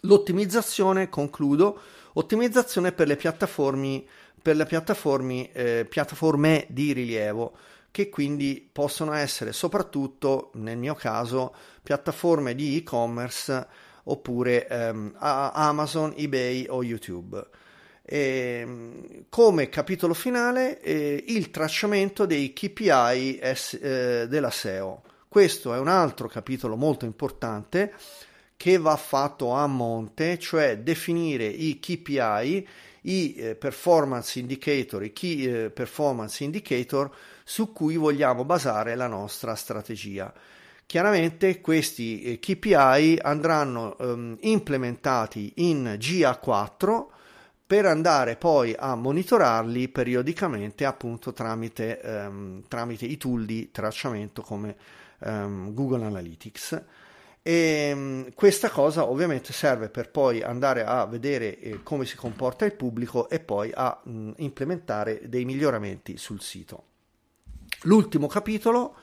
[0.00, 1.78] L'ottimizzazione, concludo,
[2.14, 4.02] ottimizzazione per le piattaforme,
[4.40, 11.54] per le piattaforme, eh, piattaforme di rilievo che quindi possono essere soprattutto, nel mio caso,
[11.82, 13.66] piattaforme di e-commerce
[14.04, 17.44] oppure ehm, Amazon, eBay o YouTube.
[18.02, 25.02] E, ehm, come capitolo finale eh, il tracciamento dei KPI S, eh, della SEO.
[25.28, 27.92] Questo è un altro capitolo molto importante
[28.56, 32.68] che va fatto a monte, cioè definire i KPI,
[33.02, 37.14] i eh, performance indicator, i key eh, performance indicator
[37.48, 40.30] su cui vogliamo basare la nostra strategia.
[40.84, 47.06] Chiaramente questi eh, KPI andranno um, implementati in GA4
[47.66, 54.76] per andare poi a monitorarli periodicamente appunto tramite, um, tramite i tool di tracciamento come
[55.20, 56.84] um, Google Analytics.
[57.40, 62.74] E questa cosa ovviamente serve per poi andare a vedere eh, come si comporta il
[62.74, 64.02] pubblico e poi a
[64.36, 66.88] implementare dei miglioramenti sul sito.
[67.82, 68.94] L'ultimo capitolo,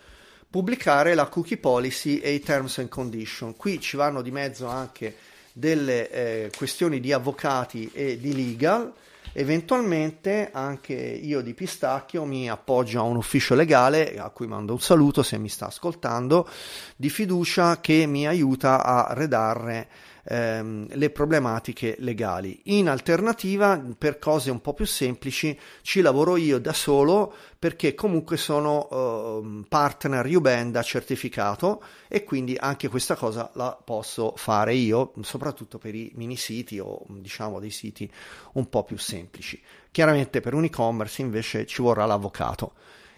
[0.50, 3.56] pubblicare la cookie policy e i terms and condition.
[3.56, 5.16] Qui ci vanno di mezzo anche
[5.54, 8.92] delle eh, questioni di avvocati e di legal.
[9.32, 14.80] Eventualmente anche io di Pistacchio mi appoggio a un ufficio legale, a cui mando un
[14.82, 16.48] saluto se mi sta ascoltando,
[16.96, 19.88] di fiducia che mi aiuta a redare
[20.26, 22.60] ehm, le problematiche legali.
[22.66, 28.38] In alternativa, per cose un po' più semplici, ci lavoro io da solo perché comunque
[28.38, 35.78] sono eh, partner Ubenda certificato e quindi anche questa cosa la posso fare io, soprattutto
[35.78, 38.12] per i mini siti o diciamo dei siti
[38.54, 39.62] un po' più semplici.
[39.92, 42.74] Chiaramente per un e-commerce invece ci vorrà l'avvocato.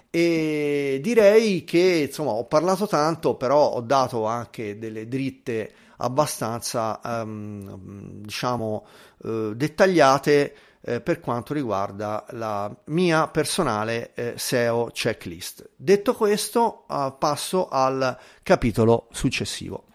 [0.10, 8.22] E direi che insomma ho parlato tanto, però ho dato anche delle dritte abbastanza um,
[8.22, 8.86] diciamo
[9.18, 15.72] uh, dettagliate eh, per quanto riguarda la mia personale eh, SEO checklist.
[15.76, 19.86] Detto questo, uh, passo al capitolo successivo.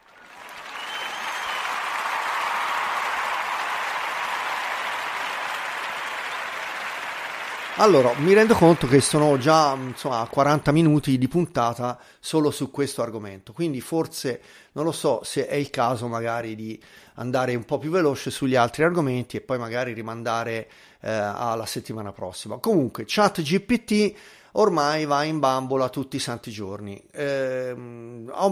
[7.83, 12.70] Allora, mi rendo conto che sono già insomma, a 40 minuti di puntata solo su
[12.70, 14.41] questo argomento, quindi forse
[14.74, 16.80] non lo so se è il caso magari di
[17.14, 20.70] andare un po' più veloce sugli altri argomenti e poi magari rimandare
[21.01, 22.59] eh, alla settimana prossima.
[22.59, 24.14] Comunque, ChatGPT
[24.53, 27.03] ormai va in bambola tutti i santi giorni.
[27.11, 27.74] Eh,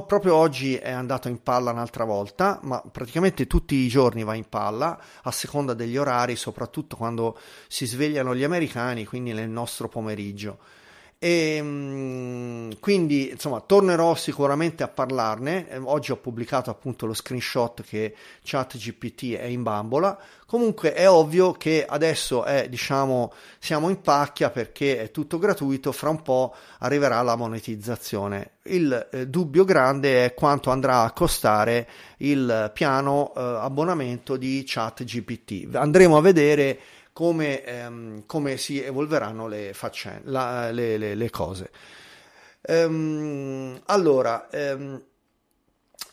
[0.07, 4.48] proprio oggi è andato in palla un'altra volta, ma praticamente tutti i giorni va in
[4.48, 7.38] palla, a seconda degli orari, soprattutto quando
[7.68, 10.59] si svegliano gli americani, quindi nel nostro pomeriggio.
[11.23, 15.68] E ehm, quindi insomma tornerò sicuramente a parlarne.
[15.68, 20.18] Ehm, oggi ho pubblicato appunto lo screenshot che ChatGPT è in bambola.
[20.47, 26.09] Comunque è ovvio che adesso è diciamo siamo in pacchia perché è tutto gratuito, fra
[26.09, 28.53] un po' arriverà la monetizzazione.
[28.62, 31.87] Il eh, dubbio grande è quanto andrà a costare
[32.18, 35.75] il piano eh, abbonamento di ChatGPT.
[35.75, 36.79] Andremo a vedere
[37.13, 41.71] come, ehm, come si evolveranno le, faccende, la, le, le, le cose.
[42.63, 45.03] Ehm, allora, ehm,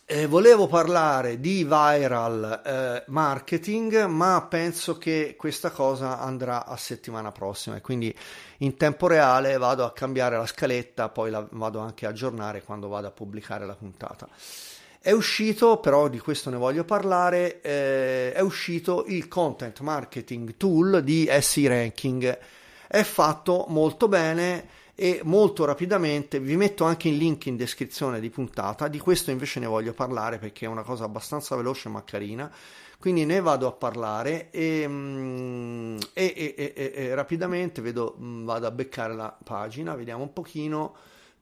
[0.10, 7.34] eh, volevo parlare di viral eh, marketing, ma penso che questa cosa andrà a settimana
[7.34, 8.18] prossima e quindi
[8.60, 12.88] in tempo reale vado a cambiare la scaletta, poi la vado anche a aggiornare quando
[12.88, 14.30] vado a pubblicare la puntata.
[15.00, 21.04] È uscito, però di questo ne voglio parlare, eh, è uscito il Content Marketing Tool
[21.04, 22.38] di SE Ranking.
[22.88, 28.32] È fatto molto bene e molto rapidamente, vi metto anche il link in descrizione di
[28.32, 32.52] puntata, di questo invece ne voglio parlare perché è una cosa abbastanza veloce ma carina,
[32.98, 38.72] quindi ne vado a parlare e, mm, e, e, e rapidamente vedo, mm, vado a
[38.72, 40.96] beccare la pagina, vediamo un pochino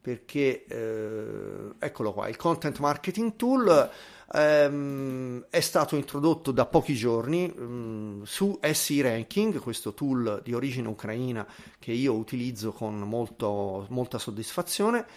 [0.06, 3.90] perché eh, eccolo qua, il Content Marketing Tool
[4.36, 10.54] ehm, è stato introdotto da pochi giorni mh, mm, su SE Ranking, questo tool di
[10.54, 11.48] origine ucraina
[11.80, 15.08] che io utilizzo con molto, molta soddisfazione.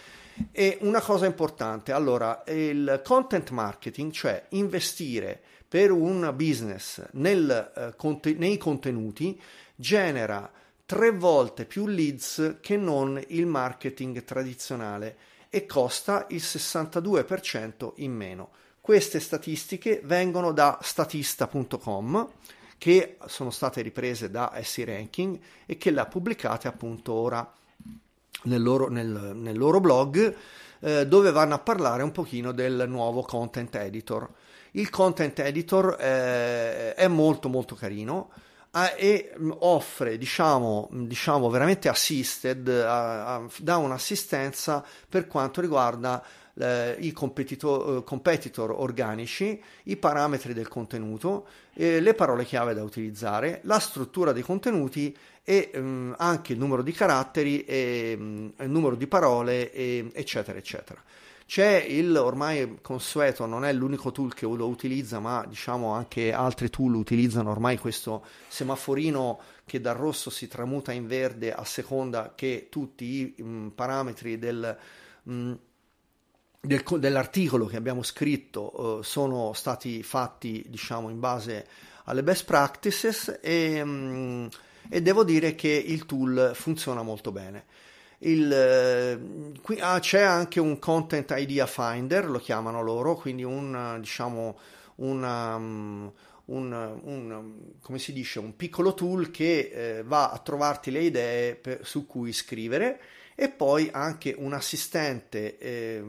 [0.51, 7.93] E una cosa importante, allora, il content marketing, cioè investire per un business nel, eh,
[7.95, 9.39] conte- nei contenuti,
[9.75, 10.51] genera
[10.89, 15.17] tre volte più leads che non il marketing tradizionale
[15.51, 18.49] e costa il 62% in meno.
[18.81, 22.27] Queste statistiche vengono da statista.com
[22.79, 27.47] che sono state riprese da SE Ranking e che le ha pubblicate appunto ora
[28.45, 30.35] nel loro, nel, nel loro blog
[30.79, 34.27] eh, dove vanno a parlare un pochino del nuovo content editor.
[34.71, 38.31] Il content editor eh, è molto molto carino
[38.95, 46.23] e mm, offre diciamo, mm, diciamo veramente assisted dà un'assistenza per quanto riguarda
[46.59, 52.83] eh, i competitor, eh, competitor, organici, i parametri del contenuto, eh, le parole chiave da
[52.83, 58.69] utilizzare, la struttura dei contenuti e mh, anche il numero di caratteri e mh, il
[58.69, 61.01] numero di parole, e, eccetera, eccetera.
[61.49, 66.69] C'è il ormai consueto, non è l'unico tool che lo utilizza, ma diciamo anche altri
[66.69, 72.67] tool utilizzano ormai questo semaforino che dal rosso si tramuta in verde a seconda che
[72.69, 74.77] tutti i mh, parametri del,
[75.23, 75.53] mh,
[76.61, 81.65] del, dell'articolo che abbiamo scritto uh, sono stati fatti diciamo in base
[82.03, 84.49] alle best practices e, mh,
[84.87, 87.87] e devo dire che il tool funziona molto bene.
[88.19, 93.97] Il, eh, qui, ah, c'è anche un content idea finder, lo chiamano loro, quindi un
[94.01, 94.57] diciamo
[94.95, 96.11] una, um,
[96.45, 101.55] un, un, come si dice, un piccolo tool che eh, va a trovarti le idee
[101.55, 102.99] per, su cui scrivere
[103.35, 106.03] e poi anche un assistente eh,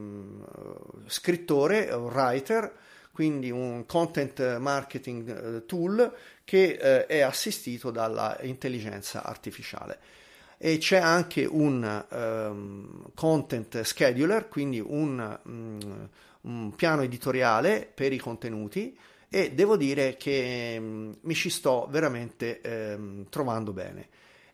[1.07, 2.73] scrittore, un writer,
[3.13, 10.19] quindi un content marketing eh, tool che eh, è assistito dalla intelligenza artificiale
[10.63, 16.09] e c'è anche un um, content scheduler, quindi un, um,
[16.43, 18.95] un, piano editoriale per i contenuti
[19.31, 24.09] e devo dire che mm, mi ci sto veramente ehm, trovando bene.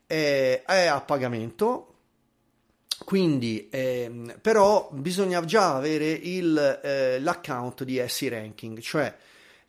[0.06, 1.94] È, è, a pagamento,
[3.04, 9.12] quindi ehm, però bisogna già avere il, eh, l'account di SE Ranking, cioè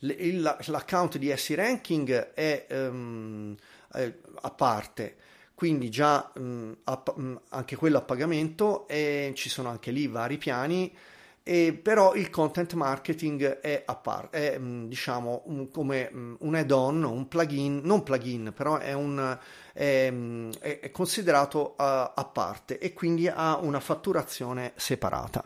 [0.02, 3.56] il, l'account di SE Ranking è, um,
[3.92, 5.26] è a parte
[5.58, 10.38] quindi già mh, a, mh, anche quello a pagamento e ci sono anche lì vari
[10.38, 10.96] piani
[11.42, 17.28] e però il content marketing è a parte, è diciamo un, come un add-on, un
[17.28, 19.36] plugin, non plugin, però è, un,
[19.74, 20.14] è,
[20.60, 25.44] è considerato a, a, parte e quindi ha una fatturazione separata.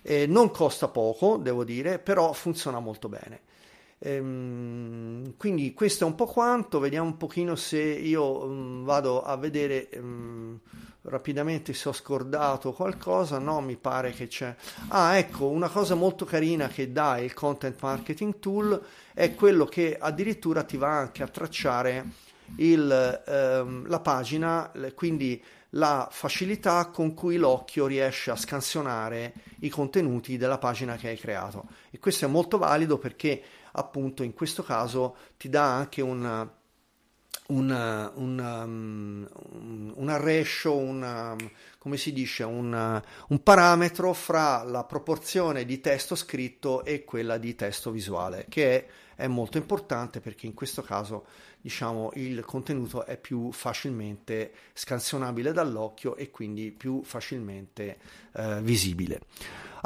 [0.00, 3.40] Eh, non costa poco, devo dire, però funziona molto bene.
[3.98, 9.36] Ehm, quindi questo è un po' quanto, vediamo un pochino se io um, vado a
[9.36, 10.58] vedere um,
[11.02, 14.54] rapidamente se ho scordato qualcosa, no mi pare che c'è.
[14.88, 18.80] Ah ecco, una cosa molto carina che dà il Content Marketing Tool
[19.12, 22.04] è quello che addirittura ti va anche a tracciare
[22.56, 25.42] il, um, la pagina, quindi
[25.76, 31.64] la facilità con cui l'occhio riesce a scansionare i contenuti della pagina che hai creato.
[31.90, 33.42] E questo è molto valido perché
[33.76, 36.48] appunto in questo caso ti dà anche un,
[37.48, 41.36] un, un, um, un ratio, un,
[41.78, 47.54] come si dice, un, un parametro fra la proporzione di testo scritto e quella di
[47.54, 48.86] testo visuale, che è,
[49.16, 51.24] è molto importante perché in questo caso
[51.60, 57.96] diciamo, il contenuto è più facilmente scansionabile dall'occhio e quindi più facilmente
[58.34, 59.20] eh, visibile.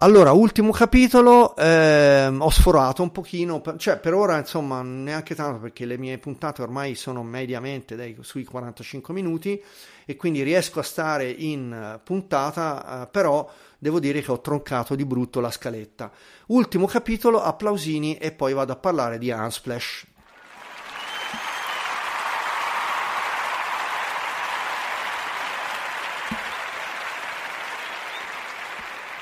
[0.01, 5.87] Allora, ultimo capitolo, eh, ho sforato un pochino, cioè per ora insomma neanche tanto perché
[5.87, 9.61] le mie puntate ormai sono mediamente dai, sui 45 minuti
[10.05, 15.05] e quindi riesco a stare in puntata, eh, però devo dire che ho troncato di
[15.05, 16.11] brutto la scaletta.
[16.49, 20.07] Ultimo capitolo, applausini e poi vado a parlare di Unsplash.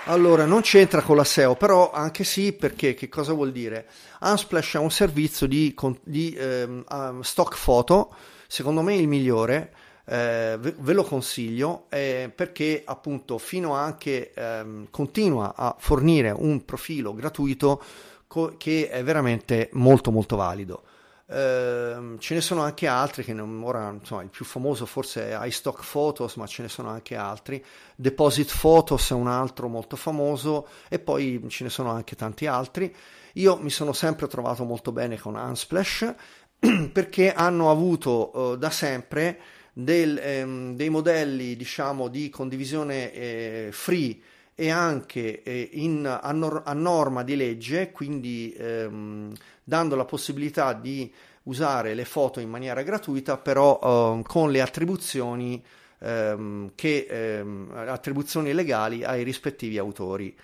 [0.08, 3.88] Allora, non c'entra con la SEO, però anche sì, perché che cosa vuol dire?
[4.20, 6.84] Unsplash è un servizio di, di eh,
[7.22, 8.14] stock foto,
[8.46, 9.72] secondo me il migliore,
[10.08, 16.64] eh, ve, ve, lo consiglio, eh, perché appunto fino anche ehm, continua a fornire un
[16.64, 17.82] profilo gratuito
[18.26, 20.82] co- che è veramente molto molto valido.
[21.28, 25.46] Uh, ce ne sono anche altri che non, ora insomma, il più famoso forse è
[25.46, 27.62] iStock Photos, ma ce ne sono anche altri.
[27.96, 32.94] Deposit Photos è un altro molto famoso e poi ce ne sono anche tanti altri.
[33.34, 36.14] Io mi sono sempre trovato molto bene con Unsplash
[36.92, 39.40] perché hanno avuto uh, da sempre
[39.78, 44.18] del, ehm, dei modelli diciamo di condivisione eh, free
[44.54, 50.72] e anche eh, in, a, nor- a, norma di legge, quindi ehm, dando la possibilità
[50.72, 51.12] di
[51.42, 55.62] usare le foto in maniera gratuita, però eh, con le attribuzioni,
[55.98, 60.34] ehm, che, ehm, attribuzioni legali ai rispettivi autori.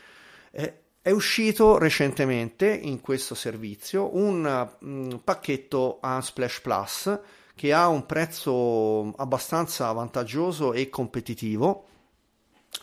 [0.51, 4.43] Eh, è uscito recentemente in questo servizio un
[4.79, 7.21] mh, mm, pacchetto Unsplash Plus
[7.55, 11.87] che ha un prezzo abbastanza vantaggioso e competitivo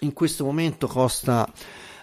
[0.01, 1.51] in questo momento costa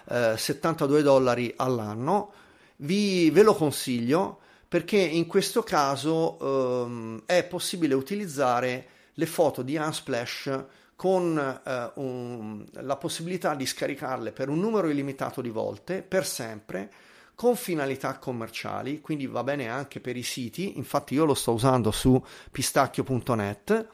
[0.09, 2.31] eh, 72 dollari all'anno.
[2.77, 6.37] Vi, ve lo consiglio perché in questo caso
[6.85, 10.65] ehm, è possibile utilizzare le foto di Unsplash
[10.95, 16.91] con eh, un, la possibilità di scaricarle per un numero illimitato di volte, per sempre,
[17.37, 21.91] con finalità commerciali, quindi va bene anche per i siti, infatti io lo sto usando
[21.91, 22.19] su
[22.49, 23.87] pistacchio.net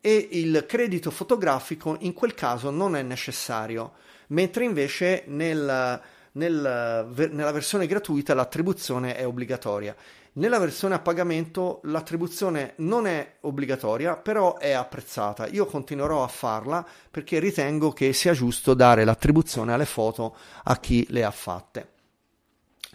[0.00, 3.92] e il credito fotografico in quel caso non è necessario,
[4.28, 6.00] mentre invece nel,
[6.32, 9.94] nel, nella versione gratuita l'attribuzione è obbligatoria.
[10.38, 15.46] Nella versione a pagamento l'attribuzione non è obbligatoria, però è apprezzata.
[15.48, 20.34] Io continuerò a farla perché ritengo che sia giusto dare l'attribuzione alle foto
[20.64, 21.96] a chi le ha fatte.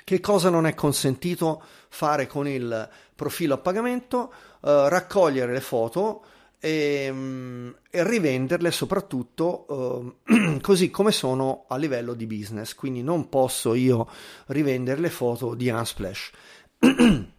[0.03, 4.33] Che cosa non è consentito fare con il profilo a pagamento?
[4.61, 6.23] Uh, raccogliere le foto,
[6.63, 12.73] e, ehm, e rivenderle soprattutto eh, così come sono a livello di business.
[12.73, 14.07] Quindi non posso io
[14.47, 16.31] rivendere le foto di Unsplash.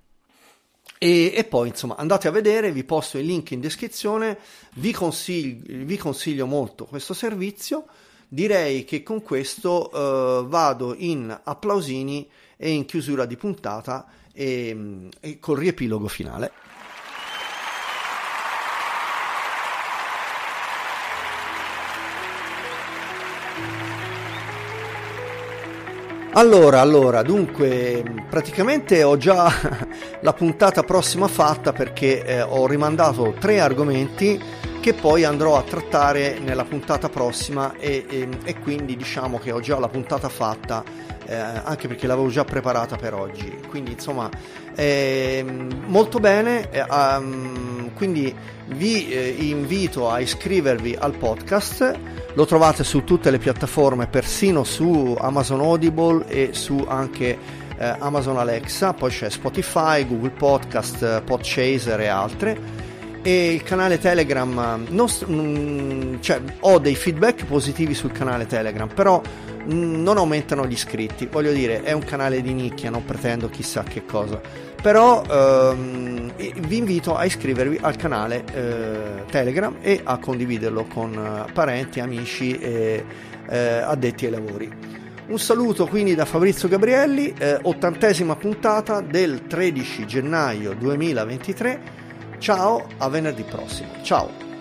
[0.97, 4.39] E, e, poi insomma andate a vedere, vi posto il link in descrizione,
[4.77, 7.85] vi consiglio, vi consiglio molto questo servizio,
[8.27, 12.27] direi che con questo eh, vado in applausini
[12.57, 16.53] e in chiusura di puntata e, e col riepilogo finale.
[26.37, 29.49] Allora, allora, dunque, praticamente ho già
[30.21, 34.43] la puntata prossima fatta perché eh, ho rimandato tre argomenti
[34.85, 39.59] che poi andrò a trattare nella puntata prossima e, e, e quindi diciamo che ho
[39.59, 40.85] già la puntata fatta
[41.25, 43.61] eh, anche perché l'avevo già preparata per oggi.
[43.71, 44.29] Quindi insomma,
[44.75, 45.43] eh,
[45.87, 48.35] molto bene, eh, um, quindi
[48.67, 51.99] vi eh, invito a iscrivervi al podcast
[52.35, 57.39] lo trovate su tutte le piattaforme, persino su Amazon Audible e su anche
[57.79, 62.84] eh, Amazon Alexa, poi c'è Spotify, Google Podcast, Podchaser e altre.
[63.27, 69.21] E il canale Telegram, non, mm, cioè, ho dei feedback positivi sul canale Telegram, però
[69.21, 71.27] mm, non aumentano gli iscritti.
[71.27, 76.77] Voglio dire, è un canale di nicchia, non pretendo chissà che cosa però ehm, vi
[76.77, 83.03] invito a iscrivervi al canale eh, Telegram e a condividerlo con eh, parenti, amici e
[83.49, 84.71] eh, addetti ai lavori.
[85.29, 92.04] Un saluto quindi da Fabrizio Gabrielli, eh, ottantesima puntata del 13 gennaio 2023.
[92.39, 93.89] Ciao, a venerdì prossimo.
[94.03, 94.54] Ciao.